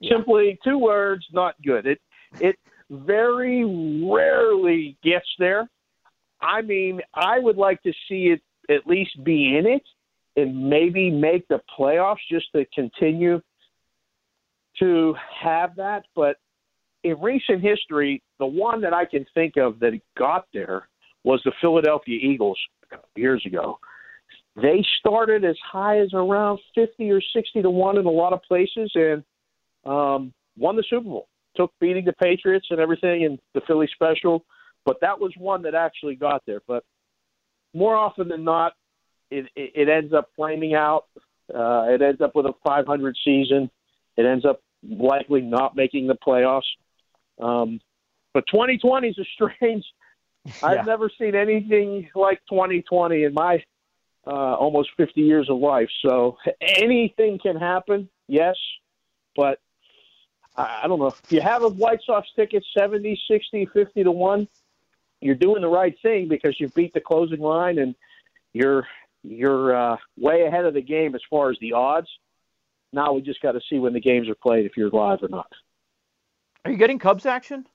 Yeah. 0.00 0.16
Simply 0.16 0.58
two 0.64 0.78
words, 0.78 1.24
not 1.32 1.54
good. 1.62 1.86
It 1.86 2.00
it 2.40 2.56
very 2.90 3.64
rarely 4.04 4.96
gets 5.02 5.28
there. 5.38 5.68
I 6.40 6.62
mean, 6.62 7.00
I 7.14 7.38
would 7.38 7.56
like 7.56 7.82
to 7.82 7.92
see 8.08 8.34
it 8.34 8.42
at 8.70 8.86
least 8.86 9.22
be 9.24 9.56
in 9.56 9.66
it 9.66 9.82
and 10.36 10.68
maybe 10.68 11.10
make 11.10 11.46
the 11.48 11.60
playoffs 11.78 12.16
just 12.30 12.46
to 12.54 12.64
continue 12.74 13.40
to 14.80 15.14
have 15.42 15.76
that. 15.76 16.04
But 16.14 16.36
in 17.04 17.20
recent 17.20 17.62
history, 17.62 18.22
the 18.38 18.46
one 18.46 18.80
that 18.80 18.92
I 18.92 19.04
can 19.04 19.24
think 19.34 19.56
of 19.56 19.78
that 19.80 19.92
got 20.18 20.46
there 20.52 20.88
was 21.22 21.40
the 21.44 21.52
Philadelphia 21.60 22.18
Eagles 22.20 22.58
a 22.82 22.96
couple 22.96 23.08
years 23.16 23.42
ago. 23.46 23.78
They 24.56 24.84
started 25.00 25.44
as 25.44 25.56
high 25.64 25.98
as 25.98 26.10
around 26.12 26.60
50 26.74 27.10
or 27.10 27.20
60 27.20 27.62
to 27.62 27.70
1 27.70 27.98
in 27.98 28.06
a 28.06 28.10
lot 28.10 28.32
of 28.32 28.42
places 28.42 28.90
and 28.94 29.24
um, 29.84 30.32
won 30.56 30.76
the 30.76 30.84
Super 30.88 31.04
Bowl. 31.04 31.28
Took 31.56 31.72
beating 31.80 32.04
the 32.04 32.12
Patriots 32.12 32.66
and 32.70 32.80
everything 32.80 33.24
and 33.24 33.38
the 33.54 33.60
Philly 33.66 33.88
special, 33.92 34.44
but 34.84 35.00
that 35.00 35.18
was 35.20 35.32
one 35.38 35.62
that 35.62 35.74
actually 35.74 36.14
got 36.14 36.42
there. 36.46 36.60
But 36.66 36.84
more 37.74 37.96
often 37.96 38.28
than 38.28 38.44
not, 38.44 38.74
it, 39.30 39.46
it, 39.56 39.72
it 39.74 39.88
ends 39.88 40.12
up 40.12 40.30
flaming 40.36 40.74
out. 40.74 41.06
Uh, 41.52 41.86
it 41.88 42.00
ends 42.00 42.20
up 42.20 42.34
with 42.34 42.46
a 42.46 42.54
500 42.64 43.16
season. 43.24 43.70
It 44.16 44.24
ends 44.24 44.44
up 44.44 44.62
likely 44.88 45.40
not 45.40 45.76
making 45.76 46.06
the 46.06 46.16
playoffs. 46.26 46.62
Um, 47.40 47.80
but 48.32 48.44
2020 48.50 49.08
is 49.08 49.18
a 49.18 49.24
strange. 49.34 49.84
Yeah. 50.44 50.52
I've 50.62 50.86
never 50.86 51.10
seen 51.18 51.34
anything 51.34 52.08
like 52.14 52.40
2020 52.50 53.24
in 53.24 53.34
my 53.34 53.62
uh, 54.26 54.54
almost 54.54 54.90
50 54.96 55.20
years 55.20 55.50
of 55.50 55.58
life. 55.58 55.88
So 56.04 56.38
anything 56.60 57.38
can 57.38 57.56
happen, 57.56 58.08
yes, 58.26 58.56
but 59.36 59.60
I, 60.56 60.82
I 60.84 60.88
don't 60.88 60.98
know. 60.98 61.06
If 61.06 61.32
you 61.32 61.40
have 61.40 61.62
a 61.62 61.68
White 61.68 62.00
Sox 62.04 62.28
ticket 62.36 62.64
70, 62.76 63.20
60, 63.28 63.66
50 63.66 64.04
to 64.04 64.10
1, 64.10 64.48
you're 65.20 65.34
doing 65.34 65.62
the 65.62 65.68
right 65.68 65.94
thing 66.02 66.28
because 66.28 66.58
you 66.58 66.68
beat 66.68 66.92
the 66.92 67.00
closing 67.00 67.40
line 67.40 67.78
and 67.78 67.94
you're 68.52 68.86
you're 69.22 69.74
uh, 69.74 69.96
way 70.18 70.42
ahead 70.42 70.66
of 70.66 70.74
the 70.74 70.82
game 70.82 71.14
as 71.14 71.22
far 71.30 71.50
as 71.50 71.56
the 71.60 71.72
odds. 71.72 72.08
Now 72.92 73.14
we 73.14 73.22
just 73.22 73.40
got 73.40 73.52
to 73.52 73.60
see 73.70 73.78
when 73.78 73.94
the 73.94 74.00
games 74.00 74.28
are 74.28 74.34
played 74.34 74.66
if 74.66 74.76
you're 74.76 74.90
live 74.90 75.22
or 75.22 75.28
not. 75.28 75.50
Are 76.64 76.70
you 76.70 76.76
getting 76.76 76.98
Cubs 76.98 77.24
action? 77.24 77.66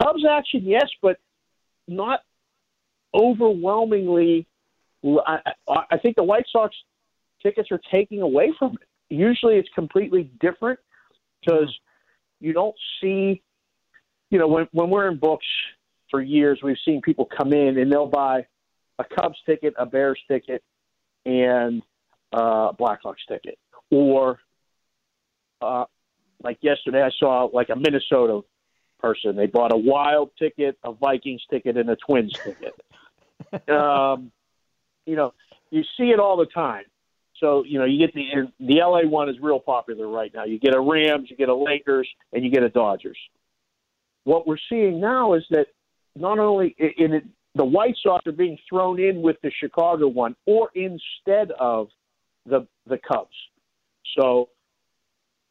Cubs 0.00 0.24
action, 0.28 0.62
yes, 0.64 0.88
but 1.00 1.18
not 1.86 2.20
overwhelmingly. 3.14 4.46
I, 5.04 5.38
I 5.68 5.82
I 5.92 5.98
think 5.98 6.16
the 6.16 6.24
White 6.24 6.46
Sox 6.50 6.74
tickets 7.42 7.70
are 7.70 7.80
taking 7.90 8.22
away 8.22 8.52
from 8.58 8.74
it. 8.74 8.88
Usually, 9.14 9.56
it's 9.56 9.68
completely 9.74 10.30
different 10.40 10.78
because 11.40 11.74
you 12.40 12.52
don't 12.52 12.76
see 13.00 13.42
you 14.30 14.38
know, 14.38 14.46
when 14.46 14.68
when 14.72 14.90
we're 14.90 15.10
in 15.10 15.18
books 15.18 15.46
for 16.10 16.22
years, 16.22 16.60
we've 16.62 16.76
seen 16.84 17.02
people 17.02 17.26
come 17.36 17.52
in 17.52 17.78
and 17.78 17.92
they'll 17.92 18.06
buy 18.06 18.46
a 18.98 19.04
Cubs 19.04 19.38
ticket, 19.44 19.74
a 19.78 19.86
Bears 19.86 20.20
ticket, 20.28 20.62
and 21.26 21.82
uh, 22.32 22.72
Blackhawks 22.72 23.26
ticket, 23.28 23.58
or 23.90 24.38
uh, 25.60 25.84
like 26.42 26.58
yesterday, 26.62 27.02
I 27.02 27.10
saw 27.18 27.48
like 27.52 27.68
a 27.70 27.76
Minnesota 27.76 28.40
person. 29.00 29.36
They 29.36 29.46
bought 29.46 29.72
a 29.72 29.76
Wild 29.76 30.30
ticket, 30.38 30.78
a 30.84 30.92
Vikings 30.92 31.42
ticket, 31.50 31.76
and 31.76 31.90
a 31.90 31.96
Twins 31.96 32.32
ticket. 32.32 32.74
um, 33.68 34.30
you 35.06 35.16
know, 35.16 35.32
you 35.70 35.82
see 35.96 36.10
it 36.10 36.20
all 36.20 36.36
the 36.36 36.46
time. 36.46 36.84
So 37.38 37.64
you 37.64 37.78
know, 37.78 37.86
you 37.86 37.98
get 37.98 38.14
the 38.14 38.52
the 38.60 38.80
LA 38.80 39.08
one 39.08 39.28
is 39.28 39.36
real 39.40 39.60
popular 39.60 40.06
right 40.08 40.32
now. 40.32 40.44
You 40.44 40.58
get 40.58 40.74
a 40.74 40.80
Rams, 40.80 41.30
you 41.30 41.36
get 41.36 41.48
a 41.48 41.54
Lakers, 41.54 42.08
and 42.32 42.44
you 42.44 42.50
get 42.50 42.62
a 42.62 42.68
Dodgers. 42.68 43.18
What 44.24 44.46
we're 44.46 44.58
seeing 44.68 45.00
now 45.00 45.32
is 45.34 45.44
that 45.50 45.68
not 46.14 46.38
only 46.38 46.76
in 46.78 47.14
it, 47.14 47.24
the 47.54 47.64
White 47.64 47.96
Sox 48.02 48.26
are 48.26 48.32
being 48.32 48.58
thrown 48.68 49.00
in 49.00 49.22
with 49.22 49.36
the 49.42 49.50
Chicago 49.58 50.06
one, 50.08 50.36
or 50.46 50.70
instead 50.74 51.50
of 51.58 51.88
the 52.44 52.66
the 52.86 52.98
Cubs. 52.98 53.34
So 54.18 54.50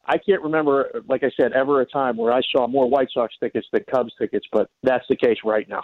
I 0.04 0.18
can't 0.18 0.42
remember, 0.42 1.02
like 1.08 1.24
I 1.24 1.30
said, 1.40 1.52
ever 1.52 1.80
a 1.80 1.86
time 1.86 2.16
where 2.16 2.32
I 2.32 2.40
saw 2.52 2.66
more 2.66 2.88
White 2.88 3.08
Sox 3.12 3.34
tickets 3.40 3.66
than 3.72 3.84
Cubs 3.90 4.12
tickets, 4.18 4.46
but 4.52 4.70
that's 4.82 5.04
the 5.08 5.16
case 5.16 5.38
right 5.44 5.68
now. 5.68 5.82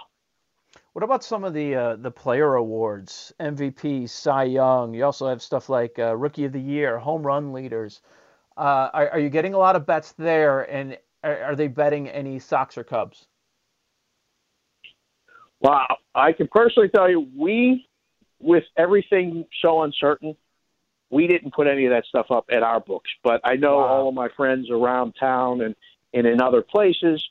What 0.96 1.02
about 1.02 1.22
some 1.22 1.44
of 1.44 1.52
the 1.52 1.74
uh, 1.74 1.96
the 1.96 2.10
player 2.10 2.54
awards, 2.54 3.30
MVP, 3.38 4.08
Cy 4.08 4.44
Young? 4.44 4.94
You 4.94 5.04
also 5.04 5.28
have 5.28 5.42
stuff 5.42 5.68
like 5.68 5.98
uh, 5.98 6.16
Rookie 6.16 6.46
of 6.46 6.52
the 6.52 6.58
Year, 6.58 6.98
home 6.98 7.22
run 7.22 7.52
leaders. 7.52 8.00
Uh, 8.56 8.88
are, 8.94 9.10
are, 9.10 9.18
you 9.18 9.28
getting 9.28 9.52
a 9.52 9.58
lot 9.58 9.76
of 9.76 9.84
bets 9.84 10.12
there, 10.12 10.62
and 10.62 10.96
are, 11.22 11.42
are, 11.42 11.54
they 11.54 11.68
betting 11.68 12.08
any 12.08 12.38
Sox 12.38 12.78
or 12.78 12.82
Cubs? 12.82 13.26
Well, 15.60 15.82
I 16.14 16.32
can 16.32 16.48
personally 16.50 16.88
tell 16.88 17.10
you, 17.10 17.28
we, 17.36 17.86
with 18.40 18.64
everything 18.78 19.44
so 19.60 19.82
uncertain, 19.82 20.34
we 21.10 21.26
didn't 21.26 21.52
put 21.52 21.66
any 21.66 21.84
of 21.84 21.90
that 21.90 22.06
stuff 22.06 22.30
up 22.30 22.46
at 22.50 22.62
our 22.62 22.80
books. 22.80 23.10
But 23.22 23.42
I 23.44 23.56
know 23.56 23.76
wow. 23.76 23.84
all 23.84 24.08
of 24.08 24.14
my 24.14 24.30
friends 24.34 24.70
around 24.70 25.12
town 25.20 25.60
and, 25.60 25.74
and 26.14 26.26
in 26.26 26.40
other 26.40 26.62
places 26.62 27.22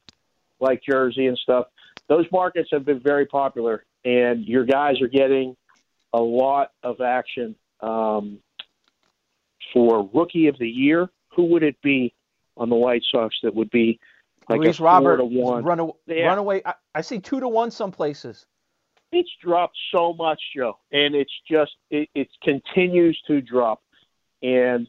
like 0.60 0.84
Jersey 0.88 1.25
and 1.25 1.38
stuff, 1.39 1.65
those 2.07 2.25
markets 2.31 2.69
have 2.71 2.85
been 2.85 3.00
very 3.00 3.25
popular, 3.25 3.85
and 4.03 4.45
your 4.45 4.65
guys 4.65 5.01
are 5.01 5.07
getting 5.07 5.55
a 6.13 6.19
lot 6.19 6.71
of 6.83 7.01
action 7.01 7.55
um, 7.81 8.39
for 9.74 10.09
Rookie 10.13 10.47
of 10.47 10.57
the 10.59 10.69
Year. 10.69 11.09
Who 11.35 11.45
would 11.47 11.63
it 11.63 11.81
be 11.81 12.13
on 12.55 12.69
the 12.69 12.75
White 12.75 13.03
Sox 13.12 13.35
that 13.43 13.53
would 13.53 13.69
be 13.71 14.00
like 14.50 14.59
Luis 14.59 14.79
a 14.79 14.83
Robert 14.83 15.17
to 15.17 15.25
one? 15.25 15.63
Run, 15.63 15.91
yeah. 16.07 16.27
Runaway. 16.27 16.62
I, 16.65 16.74
I 16.93 17.01
see 17.01 17.19
two 17.19 17.39
to 17.39 17.47
one 17.47 17.71
some 17.71 17.91
places. 17.91 18.45
It's 19.12 19.29
dropped 19.41 19.77
so 19.93 20.13
much, 20.13 20.41
Joe, 20.55 20.77
and 20.91 21.15
it's 21.15 21.31
just 21.50 21.71
it, 21.89 22.09
it 22.15 22.27
continues 22.43 23.19
to 23.27 23.41
drop, 23.41 23.81
and 24.41 24.88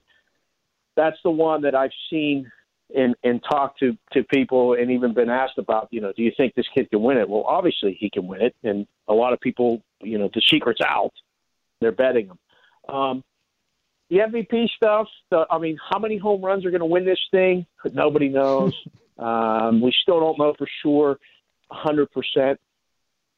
that's 0.96 1.18
the 1.23 1.30
one 1.30 1.62
that 1.62 1.75
I've 1.75 1.92
seen 2.11 2.50
and 2.95 3.14
and 3.25 3.43
talked 3.43 3.81
to 3.81 3.97
to 4.12 4.23
people 4.25 4.75
and 4.75 4.90
even 4.90 5.12
been 5.12 5.31
asked 5.31 5.59
about 5.59 5.88
you 5.90 6.00
know 6.00 6.12
do 6.12 6.23
you 6.23 6.33
think 6.37 6.55
this 6.55 6.66
kid 6.75 6.88
can 6.90 7.02
win 7.02 7.16
it? 7.16 7.28
Well 7.28 7.45
obviously 7.47 7.97
he 7.99 8.11
can 8.11 8.26
win 8.26 8.43
it 8.43 8.55
and 8.62 8.87
a 9.09 9.14
lot 9.14 9.33
of 9.33 9.40
people 9.40 9.83
you 10.00 10.19
know 10.19 10.31
the 10.33 10.43
secret's 10.49 10.81
out. 10.81 11.12
They're 11.81 11.93
betting 11.93 12.26
him. 12.26 12.38
Um 12.95 13.25
the 14.09 14.19
mvp 14.19 14.69
stuff 14.76 15.09
the, 15.31 15.47
i 15.50 15.59
mean 15.59 15.76
how 15.90 15.99
many 15.99 16.16
home 16.16 16.40
runs 16.45 16.64
are 16.64 16.71
going 16.71 16.81
to 16.81 16.87
win 16.87 17.05
this 17.05 17.19
thing? 17.31 17.66
Nobody 17.93 18.28
knows. 18.28 18.75
Um 19.19 19.81
we 19.81 19.95
still 20.02 20.21
don't 20.21 20.38
know 20.38 20.52
for 20.59 20.69
sure 20.83 21.19
a 21.71 21.75
hundred 21.75 22.12
percent. 22.12 22.61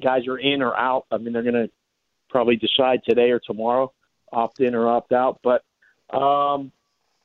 Guys 0.02 0.26
are 0.26 0.36
in 0.36 0.60
or 0.60 0.76
out. 0.76 1.06
I 1.12 1.18
mean 1.18 1.32
they're 1.32 1.44
going 1.44 1.54
to 1.54 1.70
probably 2.28 2.56
decide 2.56 3.02
today 3.08 3.30
or 3.30 3.38
tomorrow 3.38 3.92
opt 4.32 4.58
in 4.58 4.74
or 4.74 4.88
opt 4.88 5.12
out. 5.12 5.38
But 5.40 5.62
um 6.12 6.72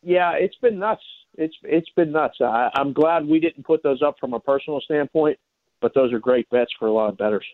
yeah 0.03 0.33
it's 0.33 0.55
been 0.57 0.77
nuts 0.77 1.01
it's 1.35 1.55
it's 1.63 1.89
been 1.95 2.11
nuts. 2.11 2.37
I, 2.41 2.69
I'm 2.75 2.93
glad 2.93 3.25
we 3.27 3.39
didn't 3.39 3.63
put 3.65 3.83
those 3.83 4.01
up 4.01 4.15
from 4.19 4.33
a 4.33 4.39
personal 4.39 4.81
standpoint, 4.81 5.37
but 5.81 5.93
those 5.93 6.13
are 6.13 6.19
great 6.19 6.49
bets 6.49 6.71
for 6.77 6.87
a 6.87 6.91
lot 6.91 7.09
of 7.09 7.17
bettors. 7.17 7.45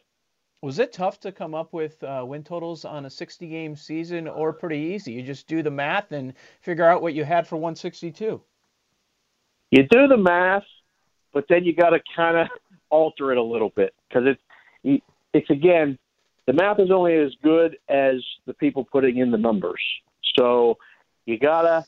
Was 0.61 0.79
it 0.79 0.91
tough 0.91 1.21
to 1.21 1.31
come 1.31 1.55
up 1.55 1.71
with 1.71 2.03
uh, 2.03 2.23
win 2.27 2.43
totals 2.43 2.83
on 2.83 3.05
a 3.05 3.09
60 3.09 3.47
game 3.47 3.75
season, 3.75 4.27
or 4.27 4.51
pretty 4.51 4.77
easy? 4.77 5.13
You 5.13 5.23
just 5.23 5.47
do 5.47 5.63
the 5.63 5.71
math 5.71 6.11
and 6.11 6.33
figure 6.61 6.85
out 6.85 7.01
what 7.01 7.13
you 7.13 7.23
had 7.23 7.47
for 7.47 7.55
162. 7.55 8.41
You 9.71 9.87
do 9.89 10.07
the 10.07 10.17
math, 10.17 10.65
but 11.33 11.45
then 11.47 11.63
you 11.63 11.73
got 11.73 11.91
to 11.91 11.99
kind 12.15 12.37
of 12.37 12.47
alter 12.89 13.31
it 13.31 13.37
a 13.37 13.43
little 13.43 13.69
bit 13.69 13.93
because 14.07 14.23
it's 14.83 15.03
it's 15.33 15.49
again 15.49 15.97
the 16.47 16.53
math 16.53 16.79
is 16.79 16.89
only 16.89 17.15
as 17.15 17.31
good 17.43 17.77
as 17.87 18.15
the 18.47 18.53
people 18.55 18.83
putting 18.83 19.17
in 19.17 19.29
the 19.29 19.37
numbers. 19.37 19.81
So 20.37 20.77
you 21.25 21.37
gotta 21.37 21.85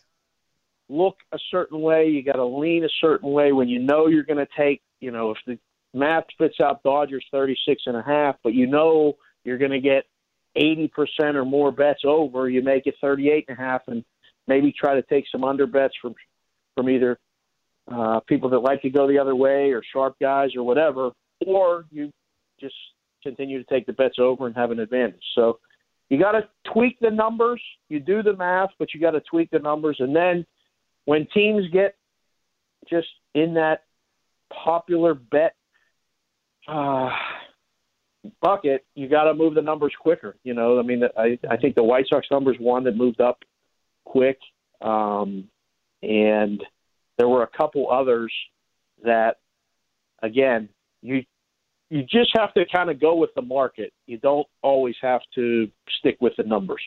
look 0.91 1.17
a 1.31 1.39
certain 1.49 1.79
way, 1.79 2.07
you 2.07 2.23
got 2.23 2.33
to 2.33 2.45
lean 2.45 2.83
a 2.83 2.89
certain 2.99 3.31
way 3.31 3.51
when 3.51 3.69
you 3.69 3.79
know 3.79 4.07
you're 4.07 4.23
going 4.23 4.45
to 4.45 4.47
take, 4.57 4.81
you 4.99 5.11
know, 5.11 5.31
if 5.31 5.37
the 5.47 5.57
math 5.93 6.25
spits 6.31 6.55
out 6.61 6.83
Dodgers 6.83 7.25
36 7.31 7.83
and 7.85 7.95
a 7.95 8.03
half, 8.03 8.35
but 8.43 8.53
you 8.53 8.67
know 8.67 9.13
you're 9.43 9.57
going 9.57 9.71
to 9.71 9.79
get 9.79 10.05
80% 10.57 10.89
or 11.35 11.45
more 11.45 11.71
bets 11.71 12.01
over, 12.05 12.49
you 12.49 12.61
make 12.61 12.87
it 12.87 12.95
38 13.01 13.45
and 13.47 13.57
a 13.57 13.61
half 13.61 13.81
and 13.87 14.03
maybe 14.47 14.73
try 14.77 14.95
to 14.95 15.01
take 15.03 15.25
some 15.31 15.43
under 15.43 15.65
bets 15.65 15.93
from 16.01 16.13
from 16.75 16.89
either 16.89 17.19
uh, 17.91 18.21
people 18.21 18.49
that 18.49 18.59
like 18.59 18.81
to 18.81 18.89
go 18.89 19.07
the 19.07 19.17
other 19.17 19.35
way 19.35 19.71
or 19.71 19.81
sharp 19.91 20.15
guys 20.21 20.49
or 20.55 20.63
whatever, 20.63 21.11
or 21.45 21.85
you 21.91 22.11
just 22.59 22.75
continue 23.23 23.61
to 23.61 23.69
take 23.69 23.85
the 23.85 23.93
bets 23.93 24.15
over 24.19 24.47
and 24.47 24.55
have 24.55 24.71
an 24.71 24.79
advantage. 24.79 25.23
So 25.35 25.59
you 26.07 26.17
got 26.17 26.31
to 26.31 26.47
tweak 26.71 26.97
the 27.01 27.09
numbers. 27.09 27.61
You 27.89 27.99
do 27.99 28.23
the 28.23 28.35
math, 28.35 28.69
but 28.79 28.93
you 28.93 29.01
got 29.01 29.11
to 29.11 29.21
tweak 29.29 29.51
the 29.51 29.59
numbers, 29.59 29.97
and 29.99 30.13
then– 30.13 30.45
when 31.05 31.27
teams 31.33 31.67
get 31.71 31.95
just 32.89 33.07
in 33.33 33.55
that 33.55 33.83
popular 34.51 35.13
bet 35.13 35.55
uh, 36.67 37.09
bucket, 38.41 38.85
you 38.95 39.07
got 39.07 39.25
to 39.25 39.33
move 39.33 39.55
the 39.55 39.61
numbers 39.61 39.93
quicker. 39.99 40.37
You 40.43 40.53
know, 40.53 40.79
I 40.79 40.83
mean, 40.83 41.03
I, 41.17 41.39
I 41.49 41.57
think 41.57 41.75
the 41.75 41.83
White 41.83 42.05
Sox 42.07 42.27
numbers 42.29 42.57
one 42.59 42.83
that 42.83 42.95
moved 42.95 43.21
up 43.21 43.39
quick, 44.05 44.39
um, 44.81 45.45
and 46.01 46.63
there 47.17 47.27
were 47.27 47.43
a 47.43 47.57
couple 47.57 47.89
others 47.91 48.33
that, 49.03 49.37
again, 50.21 50.69
you 51.01 51.23
you 51.89 52.03
just 52.03 52.31
have 52.37 52.53
to 52.53 52.65
kind 52.71 52.89
of 52.89 53.01
go 53.01 53.15
with 53.15 53.31
the 53.35 53.41
market. 53.41 53.91
You 54.07 54.17
don't 54.17 54.47
always 54.61 54.95
have 55.01 55.21
to 55.35 55.69
stick 55.99 56.17
with 56.21 56.33
the 56.37 56.43
numbers. 56.43 56.81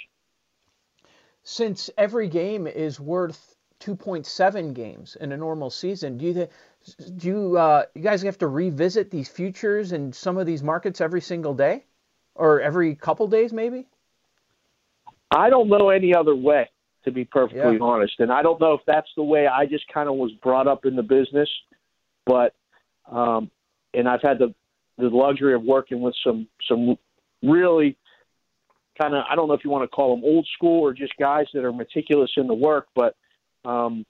Since 1.43 1.91
every 1.99 2.27
game 2.27 2.67
is 2.67 2.99
worth 2.99 3.54
2.7 3.85 4.75
games 4.75 5.17
in 5.21 5.33
a 5.33 5.37
normal 5.37 5.71
season. 5.71 6.17
Do 6.17 6.27
you 6.27 6.49
do 7.17 7.29
you, 7.29 7.59
uh, 7.59 7.85
you 7.95 8.03
guys 8.03 8.23
have 8.23 8.39
to 8.39 8.47
revisit 8.47 9.11
these 9.11 9.29
futures 9.29 9.93
and 9.93 10.15
some 10.15 10.37
of 10.39 10.47
these 10.47 10.63
markets 10.63 11.01
every 11.01 11.21
single 11.21 11.55
day, 11.55 11.85
or 12.35 12.61
every 12.61 12.95
couple 12.95 13.27
days 13.27 13.53
maybe? 13.53 13.87
I 15.31 15.51
don't 15.51 15.69
know 15.69 15.89
any 15.91 16.15
other 16.15 16.35
way, 16.35 16.69
to 17.05 17.11
be 17.11 17.25
perfectly 17.25 17.77
yeah. 17.77 17.83
honest, 17.83 18.15
and 18.21 18.33
I 18.33 18.43
don't 18.43 18.61
know 18.61 18.75
if 18.75 18.81
that's 18.87 19.09
the 19.17 19.23
way 19.23 19.47
I 19.47 19.67
just 19.67 19.85
kind 19.93 20.09
of 20.09 20.15
was 20.17 20.33
brought 20.43 20.67
up 20.67 20.85
in 20.85 20.97
the 20.97 21.03
business, 21.03 21.49
but 22.27 22.55
um, 23.11 23.51
and 23.93 24.09
I've 24.09 24.23
had 24.23 24.39
the 24.39 24.55
the 24.97 25.09
luxury 25.09 25.55
of 25.55 25.63
working 25.63 26.01
with 26.01 26.15
some 26.25 26.47
some 26.69 26.97
really 27.43 27.97
kind 29.01 29.15
of 29.15 29.25
I 29.29 29.35
don't 29.35 29.49
know 29.49 29.55
if 29.55 29.65
you 29.65 29.71
want 29.71 29.85
to 29.85 29.95
call 29.95 30.15
them 30.15 30.25
old 30.25 30.47
school 30.55 30.81
or 30.81 30.93
just 30.93 31.17
guys 31.19 31.47
that 31.55 31.65
are 31.65 31.73
meticulous 31.73 32.31
in 32.37 32.47
the 32.47 32.55
work, 32.55 32.89
but 32.95 33.17
um, 33.65 34.05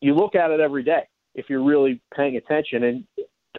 you 0.00 0.14
look 0.14 0.34
at 0.34 0.50
it 0.50 0.60
every 0.60 0.82
day 0.82 1.08
if 1.34 1.50
you're 1.50 1.62
really 1.62 2.00
paying 2.14 2.36
attention. 2.36 2.84
And 2.84 3.04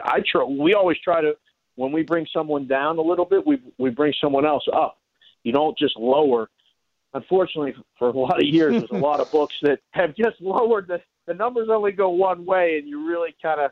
I 0.02 0.20
try. 0.20 0.44
We 0.44 0.74
always 0.74 0.98
try 1.02 1.20
to 1.20 1.36
when 1.76 1.92
we 1.92 2.02
bring 2.02 2.26
someone 2.32 2.66
down 2.66 2.98
a 2.98 3.02
little 3.02 3.24
bit, 3.24 3.46
we 3.46 3.62
we 3.78 3.90
bring 3.90 4.12
someone 4.20 4.44
else 4.44 4.66
up. 4.72 4.98
You 5.44 5.52
don't 5.52 5.78
just 5.78 5.96
lower. 5.96 6.50
Unfortunately, 7.14 7.74
for 7.98 8.08
a 8.08 8.18
lot 8.18 8.38
of 8.38 8.44
years, 8.46 8.72
there's 8.72 8.90
a 8.90 9.04
lot 9.04 9.20
of 9.20 9.30
books 9.30 9.54
that 9.62 9.80
have 9.92 10.14
just 10.14 10.36
lowered 10.40 10.88
the 10.88 11.00
the 11.26 11.34
numbers 11.34 11.68
only 11.70 11.92
go 11.92 12.10
one 12.10 12.44
way, 12.44 12.78
and 12.78 12.88
you 12.88 13.08
really 13.08 13.34
kind 13.40 13.60
of 13.60 13.70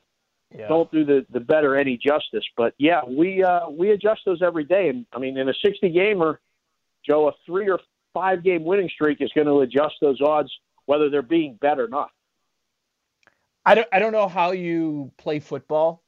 yeah. 0.57 0.69
don't 0.69 0.91
do 0.93 1.05
the 1.05 1.27
the 1.31 1.41
better 1.41 1.77
any 1.77 1.97
justice. 1.97 2.45
But 2.57 2.75
yeah, 2.79 3.01
we 3.07 3.43
uh, 3.43 3.69
we 3.69 3.91
adjust 3.91 4.23
those 4.25 4.41
every 4.43 4.65
day, 4.65 4.89
and 4.89 5.05
I 5.13 5.19
mean, 5.19 5.37
in 5.37 5.49
a 5.49 5.55
60 5.65 5.91
gamer, 5.91 6.41
Joe, 7.05 7.29
a 7.29 7.33
three 7.45 7.69
or 7.69 7.81
five 8.15 8.43
game 8.43 8.65
winning 8.65 8.89
streak 8.89 9.21
is 9.21 9.31
going 9.35 9.47
to 9.47 9.61
adjust 9.61 9.97
those 10.01 10.21
odds 10.21 10.51
whether 10.87 11.11
they're 11.11 11.23
being 11.23 11.59
bet 11.61 11.79
or 11.79 11.89
not. 11.89 12.11
I 13.65 13.75
don't, 13.75 13.89
I 13.93 13.99
don't 13.99 14.13
know 14.13 14.29
how 14.29 14.53
you 14.53 15.13
play 15.19 15.41
football 15.41 16.03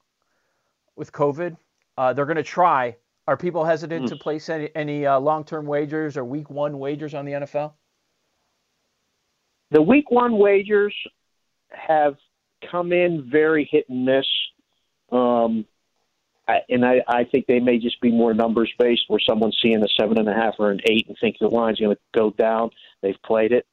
with 0.97 1.13
COVID. 1.13 1.57
Uh, 1.97 2.13
they're 2.13 2.27
going 2.27 2.37
to 2.37 2.43
try. 2.43 2.97
Are 3.27 3.37
people 3.37 3.65
hesitant 3.65 4.07
mm. 4.07 4.09
to 4.09 4.17
place 4.17 4.49
any, 4.49 4.71
any 4.75 5.05
uh, 5.05 5.19
long 5.19 5.45
term 5.45 5.67
wagers 5.67 6.17
or 6.17 6.25
week 6.25 6.49
one 6.49 6.79
wagers 6.79 7.15
on 7.15 7.25
the 7.25 7.33
NFL? 7.33 7.73
The 9.71 9.83
week 9.83 10.11
one 10.11 10.39
wagers 10.39 10.95
have 11.71 12.17
come 12.71 12.93
in 12.93 13.29
very 13.31 13.69
hit 13.71 13.87
and 13.89 14.07
miss. 14.07 14.27
Um, 15.13 15.67
I, 16.47 16.61
and 16.71 16.85
I, 16.85 17.03
I 17.07 17.25
think 17.25 17.47
they 17.47 17.61
may 17.61 17.79
just 17.79 18.01
be 18.01 18.11
more 18.11 18.33
numbers 18.33 18.73
based, 18.79 19.03
where 19.09 19.21
someone's 19.21 19.59
seeing 19.61 19.83
a 19.83 19.89
seven 20.01 20.19
and 20.19 20.29
a 20.29 20.33
half 20.33 20.55
or 20.59 20.71
an 20.71 20.81
eight 20.89 21.07
and 21.09 21.17
thinking 21.21 21.47
the 21.47 21.55
line's 21.55 21.79
going 21.79 21.95
to 21.95 22.01
go 22.15 22.31
down. 22.31 22.71
They've 23.03 23.21
played 23.25 23.53
it. 23.53 23.67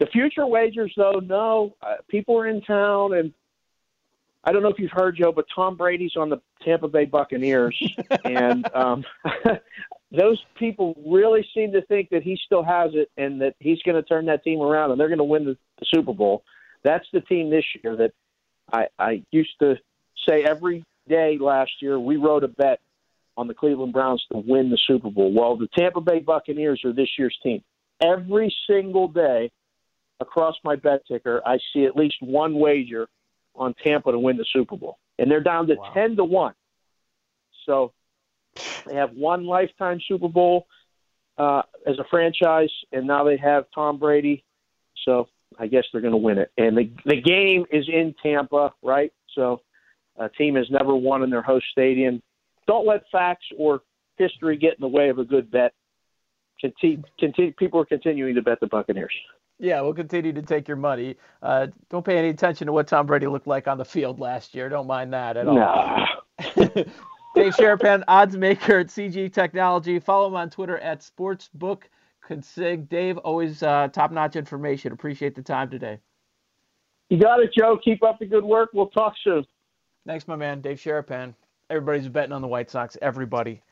The 0.00 0.06
future 0.06 0.46
wagers, 0.46 0.92
though, 0.96 1.20
no. 1.22 1.76
Uh, 1.82 1.96
people 2.08 2.38
are 2.38 2.46
in 2.46 2.60
town, 2.62 3.14
and 3.14 3.32
I 4.42 4.52
don't 4.52 4.62
know 4.62 4.68
if 4.68 4.78
you've 4.78 4.90
heard, 4.90 5.16
Joe, 5.16 5.32
but 5.32 5.46
Tom 5.54 5.76
Brady's 5.76 6.16
on 6.16 6.30
the 6.30 6.40
Tampa 6.62 6.88
Bay 6.88 7.04
Buccaneers, 7.04 7.80
and 8.24 8.68
um, 8.74 9.04
those 10.16 10.42
people 10.56 10.94
really 11.06 11.46
seem 11.54 11.72
to 11.72 11.82
think 11.82 12.10
that 12.10 12.22
he 12.22 12.38
still 12.44 12.62
has 12.62 12.90
it 12.94 13.10
and 13.16 13.40
that 13.40 13.54
he's 13.58 13.80
going 13.82 13.96
to 13.96 14.02
turn 14.02 14.26
that 14.26 14.44
team 14.44 14.60
around 14.60 14.90
and 14.90 15.00
they're 15.00 15.08
going 15.08 15.18
to 15.18 15.24
win 15.24 15.44
the, 15.44 15.56
the 15.78 15.86
Super 15.92 16.12
Bowl. 16.12 16.44
That's 16.82 17.06
the 17.12 17.20
team 17.20 17.50
this 17.50 17.64
year 17.82 17.96
that 17.96 18.12
I, 18.72 18.86
I 18.98 19.22
used 19.30 19.58
to 19.60 19.76
say 20.28 20.44
every 20.44 20.84
day 21.08 21.38
last 21.40 21.72
year 21.80 21.98
we 21.98 22.16
wrote 22.16 22.44
a 22.44 22.48
bet 22.48 22.80
on 23.36 23.48
the 23.48 23.54
Cleveland 23.54 23.92
Browns 23.92 24.24
to 24.30 24.38
win 24.38 24.70
the 24.70 24.78
Super 24.86 25.10
Bowl. 25.10 25.32
Well, 25.32 25.56
the 25.56 25.68
Tampa 25.76 26.00
Bay 26.00 26.20
Buccaneers 26.20 26.82
are 26.84 26.92
this 26.92 27.08
year's 27.18 27.36
team. 27.42 27.62
Every 28.00 28.54
single 28.68 29.08
day 29.08 29.50
across 30.20 30.54
my 30.64 30.76
bet 30.76 31.02
ticker, 31.06 31.42
I 31.46 31.58
see 31.72 31.84
at 31.84 31.96
least 31.96 32.16
one 32.20 32.54
wager 32.58 33.08
on 33.54 33.74
Tampa 33.82 34.12
to 34.12 34.18
win 34.18 34.36
the 34.36 34.46
Super 34.52 34.76
Bowl, 34.76 34.98
and 35.18 35.30
they're 35.30 35.42
down 35.42 35.66
to 35.68 35.74
wow. 35.74 35.92
ten 35.94 36.16
to 36.16 36.24
one. 36.24 36.54
So 37.66 37.92
they 38.86 38.94
have 38.94 39.12
one 39.12 39.46
lifetime 39.46 40.00
Super 40.06 40.28
Bowl 40.28 40.66
uh, 41.38 41.62
as 41.86 41.98
a 41.98 42.04
franchise, 42.10 42.70
and 42.92 43.06
now 43.06 43.24
they 43.24 43.36
have 43.36 43.66
Tom 43.74 43.98
Brady. 43.98 44.44
So 45.04 45.28
I 45.58 45.66
guess 45.66 45.84
they're 45.92 46.00
going 46.00 46.12
to 46.12 46.18
win 46.18 46.38
it. 46.38 46.50
And 46.56 46.76
the 46.76 46.90
the 47.04 47.20
game 47.20 47.64
is 47.70 47.88
in 47.88 48.14
Tampa, 48.22 48.72
right? 48.82 49.12
So 49.34 49.60
a 50.16 50.28
team 50.28 50.54
has 50.56 50.66
never 50.70 50.94
won 50.94 51.22
in 51.22 51.30
their 51.30 51.42
host 51.42 51.66
stadium. 51.72 52.22
Don't 52.66 52.86
let 52.86 53.02
facts 53.10 53.46
or 53.58 53.82
history 54.16 54.56
get 54.56 54.74
in 54.74 54.80
the 54.80 54.88
way 54.88 55.08
of 55.08 55.18
a 55.18 55.24
good 55.24 55.50
bet. 55.50 55.72
Continue, 56.60 57.02
continue, 57.18 57.52
people 57.52 57.80
are 57.80 57.84
continuing 57.84 58.34
to 58.36 58.42
bet 58.42 58.60
the 58.60 58.68
Buccaneers. 58.68 59.14
Yeah, 59.58 59.80
we'll 59.82 59.94
continue 59.94 60.32
to 60.32 60.42
take 60.42 60.66
your 60.66 60.76
money. 60.76 61.16
Uh, 61.42 61.68
don't 61.88 62.04
pay 62.04 62.18
any 62.18 62.28
attention 62.28 62.66
to 62.66 62.72
what 62.72 62.88
Tom 62.88 63.06
Brady 63.06 63.26
looked 63.26 63.46
like 63.46 63.68
on 63.68 63.78
the 63.78 63.84
field 63.84 64.18
last 64.18 64.54
year. 64.54 64.68
Don't 64.68 64.86
mind 64.86 65.12
that 65.12 65.36
at 65.36 65.46
all. 65.46 65.54
Nah. 65.54 66.06
Dave 67.34 67.54
Sharapan, 67.54 68.02
odds 68.06 68.36
maker 68.36 68.80
at 68.80 68.88
CG 68.88 69.32
Technology. 69.32 69.98
Follow 69.98 70.28
him 70.28 70.36
on 70.36 70.50
Twitter 70.50 70.78
at 70.78 71.00
Sportsbook 71.00 71.82
Consig. 72.28 72.88
Dave, 72.88 73.18
always 73.18 73.62
uh, 73.62 73.88
top 73.92 74.12
notch 74.12 74.36
information. 74.36 74.92
Appreciate 74.92 75.34
the 75.34 75.42
time 75.42 75.70
today. 75.70 75.98
You 77.10 77.18
got 77.18 77.40
it, 77.40 77.50
Joe. 77.56 77.78
Keep 77.82 78.02
up 78.02 78.18
the 78.18 78.26
good 78.26 78.44
work. 78.44 78.70
We'll 78.72 78.88
talk 78.88 79.14
soon. 79.22 79.44
Thanks, 80.06 80.28
my 80.28 80.36
man, 80.36 80.60
Dave 80.60 80.78
Sharapan. 80.78 81.34
Everybody's 81.70 82.08
betting 82.08 82.32
on 82.32 82.42
the 82.42 82.48
White 82.48 82.70
Sox. 82.70 82.96
Everybody. 83.00 83.62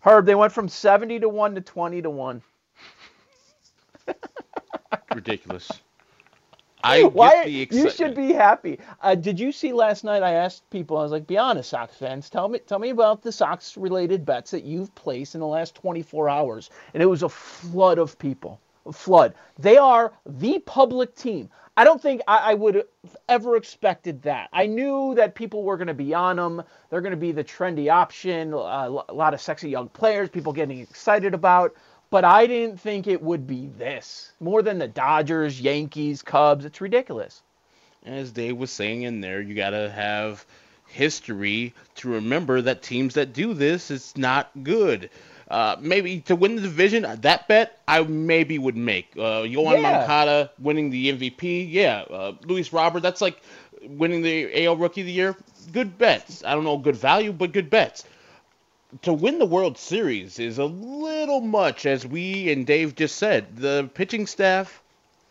Herb, 0.00 0.26
they 0.26 0.34
went 0.34 0.52
from 0.52 0.68
70 0.68 1.20
to 1.20 1.28
1 1.28 1.54
to 1.56 1.60
20 1.60 2.02
to 2.02 2.10
1. 2.10 2.42
Ridiculous. 5.18 5.68
I 6.84 7.02
Why, 7.02 7.42
you 7.42 7.90
should 7.90 8.14
be 8.14 8.32
happy. 8.32 8.78
Uh, 9.02 9.16
did 9.16 9.40
you 9.40 9.50
see 9.50 9.72
last 9.72 10.04
night? 10.04 10.22
I 10.22 10.34
asked 10.34 10.70
people. 10.70 10.96
I 10.96 11.02
was 11.02 11.10
like, 11.10 11.26
"Be 11.26 11.36
honest, 11.36 11.70
Sox 11.70 11.96
fans. 11.96 12.30
Tell 12.30 12.48
me, 12.48 12.60
tell 12.60 12.78
me 12.78 12.90
about 12.90 13.22
the 13.22 13.32
Sox-related 13.32 14.24
bets 14.24 14.52
that 14.52 14.62
you've 14.62 14.94
placed 14.94 15.34
in 15.34 15.40
the 15.40 15.46
last 15.48 15.74
24 15.74 16.28
hours." 16.28 16.70
And 16.94 17.02
it 17.02 17.06
was 17.06 17.24
a 17.24 17.28
flood 17.28 17.98
of 17.98 18.16
people. 18.20 18.60
A 18.86 18.92
flood. 18.92 19.34
They 19.58 19.76
are 19.76 20.12
the 20.24 20.60
public 20.60 21.16
team. 21.16 21.50
I 21.76 21.82
don't 21.82 22.00
think 22.00 22.22
I, 22.28 22.52
I 22.52 22.54
would 22.54 22.76
have 22.76 23.16
ever 23.28 23.56
expected 23.56 24.22
that. 24.22 24.48
I 24.52 24.66
knew 24.66 25.16
that 25.16 25.34
people 25.34 25.64
were 25.64 25.76
going 25.76 25.88
to 25.88 25.94
be 25.94 26.14
on 26.14 26.36
them. 26.36 26.62
They're 26.90 27.00
going 27.00 27.10
to 27.10 27.16
be 27.16 27.32
the 27.32 27.42
trendy 27.42 27.92
option. 27.92 28.54
Uh, 28.54 29.02
a 29.08 29.14
lot 29.14 29.34
of 29.34 29.40
sexy 29.40 29.68
young 29.68 29.88
players, 29.88 30.28
people 30.28 30.52
getting 30.52 30.78
excited 30.78 31.34
about 31.34 31.74
but 32.10 32.24
I 32.24 32.46
didn't 32.46 32.80
think 32.80 33.06
it 33.06 33.22
would 33.22 33.46
be 33.46 33.66
this. 33.66 34.32
More 34.40 34.62
than 34.62 34.78
the 34.78 34.88
Dodgers, 34.88 35.60
Yankees, 35.60 36.22
Cubs. 36.22 36.64
It's 36.64 36.80
ridiculous. 36.80 37.42
As 38.04 38.30
Dave 38.30 38.56
was 38.56 38.70
saying 38.70 39.02
in 39.02 39.20
there, 39.20 39.40
you 39.40 39.54
got 39.54 39.70
to 39.70 39.90
have 39.90 40.44
history 40.86 41.74
to 41.96 42.08
remember 42.08 42.62
that 42.62 42.82
teams 42.82 43.14
that 43.14 43.34
do 43.34 43.52
this 43.52 43.90
it's 43.90 44.16
not 44.16 44.50
good. 44.62 45.10
Uh, 45.50 45.76
maybe 45.80 46.20
to 46.20 46.36
win 46.36 46.56
the 46.56 46.62
division, 46.62 47.04
uh, 47.04 47.16
that 47.20 47.48
bet 47.48 47.80
I 47.88 48.02
maybe 48.02 48.58
would 48.58 48.76
make. 48.76 49.10
Uh, 49.16 49.42
Yoan 49.42 49.74
yeah. 49.74 49.80
Moncada 49.80 50.50
winning 50.58 50.90
the 50.90 51.12
MVP, 51.12 51.70
yeah. 51.70 52.04
Uh, 52.10 52.32
Luis 52.44 52.72
Robert, 52.72 53.00
that's 53.00 53.22
like 53.22 53.40
winning 53.82 54.22
the 54.22 54.66
AL 54.66 54.76
Rookie 54.76 55.00
of 55.00 55.06
the 55.06 55.12
Year. 55.12 55.36
Good 55.72 55.96
bets. 55.96 56.44
I 56.44 56.54
don't 56.54 56.64
know 56.64 56.76
good 56.76 56.96
value, 56.96 57.32
but 57.32 57.52
good 57.52 57.70
bets 57.70 58.04
to 59.02 59.12
win 59.12 59.38
the 59.38 59.46
World 59.46 59.76
Series 59.76 60.38
is 60.38 60.58
a 60.58 60.64
little 60.64 61.40
much, 61.40 61.86
as 61.86 62.06
we 62.06 62.50
and 62.50 62.66
Dave 62.66 62.94
just 62.94 63.16
said. 63.16 63.56
The 63.56 63.90
pitching 63.94 64.26
staff 64.26 64.82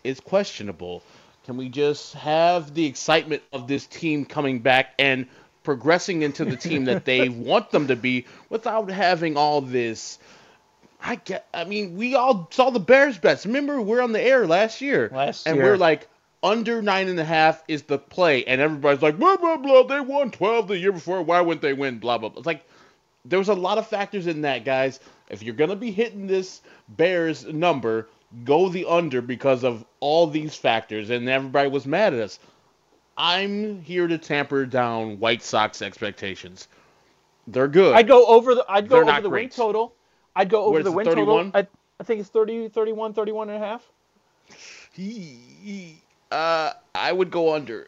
is 0.04 0.20
questionable. 0.20 1.02
Can 1.46 1.58
we 1.58 1.70
just 1.70 2.14
have 2.14 2.74
the 2.74 2.86
excitement 2.86 3.42
of 3.54 3.68
this 3.68 3.88
team 3.88 4.26
coming 4.26 4.60
back 4.60 4.94
and 5.00 5.28
progressing 5.64 6.22
into 6.22 6.46
the 6.46 6.56
team 6.56 6.86
that 6.86 7.06
they 7.06 7.30
want 7.30 7.72
them 7.72 7.88
to 7.88 7.96
be 7.96 8.26
without 8.50 8.92
having 8.92 9.38
all 9.38 9.62
this? 9.62 10.20
I 11.02 11.16
get. 11.16 11.48
I 11.54 11.64
mean, 11.64 11.96
we 11.96 12.16
all 12.16 12.48
saw 12.52 12.70
the 12.70 12.80
Bears 12.80 13.18
bets. 13.18 13.46
Remember, 13.46 13.82
we 13.82 13.98
are 13.98 14.02
on 14.02 14.12
the 14.12 14.22
air 14.22 14.46
last 14.46 14.82
year, 14.82 15.10
last 15.14 15.48
and 15.48 15.58
year. 15.58 15.66
we're 15.66 15.78
like, 15.78 16.08
under 16.44 16.82
nine 16.82 17.08
and 17.08 17.20
a 17.20 17.24
half 17.24 17.64
is 17.68 17.84
the 17.84 17.98
play, 17.98 18.44
and 18.46 18.62
everybody's 18.62 19.02
like, 19.02 19.18
blah 19.18 19.38
blah 19.38 19.58
blah. 19.58 19.84
They 19.84 20.00
won 20.00 20.32
twelve 20.32 20.68
the 20.68 20.78
year 20.78 20.92
before. 20.92 21.22
Why 21.22 21.42
wouldn't 21.42 21.62
they 21.62 21.74
win? 21.74 22.00
Blah 22.00 22.18
blah. 22.18 22.30
blah. 22.30 22.40
It's 22.40 22.48
like 22.48 22.66
there 23.28 23.40
was 23.40 23.50
a 23.50 23.54
lot 23.54 23.78
of 23.78 23.88
factors 23.88 24.28
in 24.28 24.42
that, 24.42 24.66
guys. 24.66 25.00
If 25.30 25.44
you're 25.44 25.56
gonna 25.56 25.76
be 25.76 25.92
hitting 25.92 26.28
this 26.28 26.62
Bears 26.90 27.46
number, 27.46 28.08
go 28.44 28.70
the 28.70 28.86
under 28.86 29.22
because 29.22 29.64
of 29.64 29.86
all 30.00 30.28
these 30.28 30.56
factors, 30.56 31.10
and 31.10 31.28
everybody 31.28 31.70
was 31.70 31.86
mad 31.86 32.14
at 32.14 32.20
us. 32.20 32.40
I'm 33.18 33.82
here 33.82 34.08
to 34.08 34.18
tamper 34.18 34.66
down 34.66 35.20
White 35.20 35.42
Sox 35.42 35.82
expectations. 35.82 36.68
They're 37.48 37.68
good. 37.68 37.96
I'd 37.96 38.08
go 38.08 38.26
over 38.28 38.54
the 38.56 38.66
I'd 38.70 38.88
go 38.88 39.04
They're 39.04 39.14
over 39.14 39.22
the 39.22 39.30
great. 39.30 39.44
win 39.44 39.50
total. 39.50 39.94
I'd 40.36 40.50
go 40.50 40.66
over 40.66 40.84
the 40.84 40.92
win 40.92 41.06
31? 41.06 41.26
total. 41.26 41.52
I, 41.54 41.68
I 42.00 42.04
think 42.04 42.20
it's 42.22 42.30
30, 42.30 42.70
31, 42.70 43.14
31 43.14 43.50
and 43.50 43.64
a 43.64 43.66
half. 43.66 43.90
He, 44.94 45.40
he, 45.64 46.02
uh, 46.32 46.74
I 46.94 47.12
would 47.12 47.32
go 47.32 47.56
under. 47.56 47.88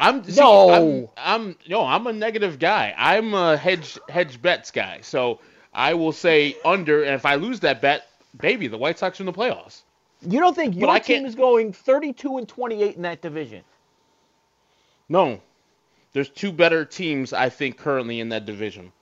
I'm 0.00 0.24
see, 0.24 0.40
no. 0.40 0.70
I'm, 0.70 1.08
I'm 1.16 1.56
no. 1.68 1.84
I'm 1.84 2.06
a 2.06 2.12
negative 2.12 2.58
guy. 2.58 2.94
I'm 2.96 3.34
a 3.34 3.56
hedge 3.56 3.98
hedge 4.08 4.42
bets 4.42 4.70
guy. 4.70 5.00
So 5.02 5.40
I 5.72 5.94
will 5.94 6.12
say 6.12 6.56
under, 6.64 7.02
and 7.02 7.14
if 7.14 7.24
I 7.24 7.36
lose 7.36 7.60
that 7.60 7.80
bet, 7.80 8.08
baby, 8.38 8.66
the 8.66 8.78
White 8.78 8.98
Sox 8.98 9.20
are 9.20 9.22
in 9.22 9.26
the 9.26 9.32
playoffs. 9.32 9.82
You 10.22 10.40
don't 10.40 10.54
think 10.54 10.76
your 10.76 10.98
team 11.00 11.26
is 11.26 11.34
going 11.34 11.72
32 11.72 12.38
and 12.38 12.48
28 12.48 12.96
in 12.96 13.02
that 13.02 13.20
division? 13.20 13.62
No, 15.08 15.40
there's 16.12 16.30
two 16.30 16.50
better 16.50 16.84
teams 16.84 17.32
I 17.32 17.50
think 17.50 17.76
currently 17.76 18.20
in 18.20 18.30
that 18.30 18.46
division, 18.46 18.92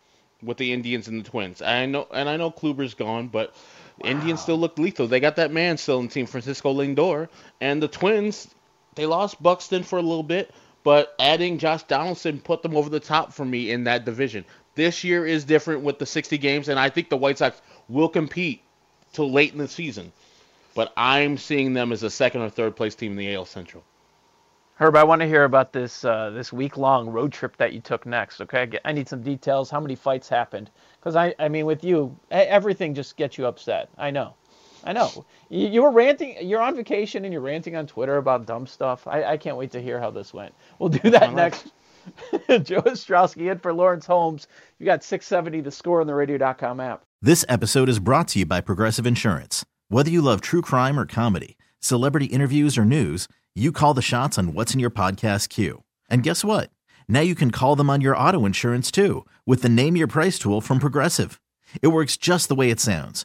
with 0.42 0.57
the 0.57 0.72
Indians 0.72 1.09
and 1.09 1.24
the 1.24 1.28
Twins. 1.28 1.62
I 1.62 1.87
know, 1.87 2.09
and 2.12 2.28
I 2.28 2.37
know 2.37 2.50
Kluber's 2.50 2.94
gone, 2.94 3.28
but 3.28 3.55
wow. 3.98 4.11
Indians 4.11 4.40
still 4.40 4.59
look 4.59 4.78
lethal. 4.78 5.07
They 5.07 5.20
got 5.20 5.37
that 5.37 5.52
man 5.52 5.76
still 5.76 6.00
in 6.00 6.09
team, 6.09 6.26
Francisco 6.26 6.74
Lindor, 6.74 7.28
and 7.61 7.81
the 7.81 7.88
Twins. 7.88 8.52
They 8.96 9.07
lost 9.07 9.40
Buxton 9.42 9.85
for 9.85 9.98
a 9.98 10.02
little 10.02 10.24
bit, 10.24 10.52
but 10.85 11.14
adding 11.18 11.59
Josh 11.59 11.83
Donaldson 11.85 12.40
put 12.40 12.62
them 12.62 12.77
over 12.77 12.90
the 12.90 13.01
top 13.01 13.33
for 13.33 13.45
me 13.45 13.71
in 13.71 13.85
that 13.85 14.05
division. 14.05 14.45
This 14.75 15.05
year 15.05 15.27
is 15.27 15.45
different 15.45 15.83
with 15.83 15.99
the 15.99 16.07
60 16.07 16.38
games, 16.38 16.68
and 16.68 16.79
I 16.79 16.88
think 16.88 17.09
the 17.09 17.16
White 17.16 17.38
Sox 17.38 17.61
will 17.88 18.09
compete 18.09 18.62
till 19.12 19.31
late 19.31 19.53
in 19.53 19.59
the 19.59 19.68
season. 19.68 20.12
But 20.75 20.92
I'm 20.97 21.37
seeing 21.37 21.75
them 21.75 21.92
as 21.92 22.03
a 22.03 22.11
second 22.11 22.40
or 22.40 22.49
third 22.49 22.77
place 22.77 22.95
team 22.95 23.12
in 23.12 23.18
the 23.18 23.35
AL 23.35 23.45
Central. 23.45 23.85
Herb, 24.77 24.97
I 24.97 25.05
want 25.05 25.21
to 25.21 25.29
hear 25.29 25.45
about 25.45 25.73
this 25.73 26.05
uh, 26.05 26.31
this 26.31 26.53
week 26.53 26.79
long 26.79 27.11
road 27.11 27.33
trip 27.33 27.57
that 27.59 27.75
you 27.75 27.81
took 27.81 28.07
next. 28.07 28.40
Okay, 28.40 28.79
I 28.85 28.92
need 28.92 29.09
some 29.09 29.23
details. 29.23 29.71
How 29.71 29.79
many 29.79 29.95
fights 29.95 30.29
happened? 30.29 30.71
Because 30.99 31.14
I, 31.14 31.35
I 31.38 31.49
mean, 31.49 31.66
with 31.66 31.85
you, 31.85 32.18
everything 32.31 32.95
just 32.95 33.16
gets 33.16 33.37
you 33.37 33.47
upset. 33.47 33.90
I 33.99 34.11
know. 34.11 34.35
I 34.85 34.92
know. 34.92 35.25
You, 35.49 35.68
you, 35.68 35.83
were 35.83 35.90
ranting. 35.90 36.37
You're 36.40 36.61
on 36.61 36.75
vacation 36.77 37.25
and 37.25 37.33
you're 37.33 37.42
ranting 37.42 37.77
on 37.77 37.87
Twitter 37.87 38.16
about 38.16 38.47
dumb 38.47 38.66
stuff. 38.66 39.07
I, 39.07 39.25
I 39.25 39.37
can't 39.37 39.57
wait 39.57 39.71
to 39.73 39.83
hear 39.83 40.01
how 40.01 40.11
this 40.11 40.35
went. 40.35 40.55
We'll 40.79 40.88
do 40.88 41.11
that 41.11 41.33
next. 41.35 41.66
Joe 42.49 42.83
Ostrowski 42.83 43.51
in 43.51 43.59
for 43.59 43.73
Lawrence 43.73 44.07
Holmes. 44.07 44.49
You 44.79 44.87
got 44.87 45.05
670 45.05 45.61
the 45.61 45.71
score 45.71 46.01
on 46.01 46.07
the 46.07 46.14
radio.com 46.14 46.81
app. 46.81 47.03
This 47.21 47.45
episode 47.49 47.88
is 47.88 48.01
brought 48.01 48.29
to 48.29 48.40
you 48.40 48.47
by 48.47 48.61
Progressive 48.61 49.07
Insurance. 49.07 49.64
Whether 49.88 50.11
you 50.11 50.23
love 50.23 50.40
true 50.40 50.62
crime 50.62 50.99
or 50.99 51.07
comedy, 51.07 51.57
celebrity 51.79 52.27
interviews 52.27 52.77
or 52.77 52.85
news, 52.85 53.29
you 53.55 53.71
call 53.71 53.95
the 53.95 54.03
shots 54.03 54.38
on 54.38 54.55
what's 54.55 54.75
in 54.75 54.81
your 54.81 54.90
podcast 54.90 55.49
queue. 55.49 55.85
And 56.11 56.23
guess 56.23 56.45
what? 56.45 56.71
Now 57.09 57.21
you 57.21 57.35
can 57.35 57.51
call 57.51 57.77
them 57.77 57.90
on 57.90 58.01
your 58.01 58.16
auto 58.16 58.45
insurance 58.47 58.90
too 58.90 59.27
with 59.47 59.62
the 59.62 59.68
Name 59.68 59.97
Your 59.97 60.09
Price 60.09 60.38
tool 60.38 60.61
from 60.61 60.79
Progressive. 60.79 61.40
It 61.81 61.88
works 61.88 62.16
just 62.16 62.49
the 62.49 62.55
way 62.55 62.71
it 62.71 62.81
sounds 62.81 63.25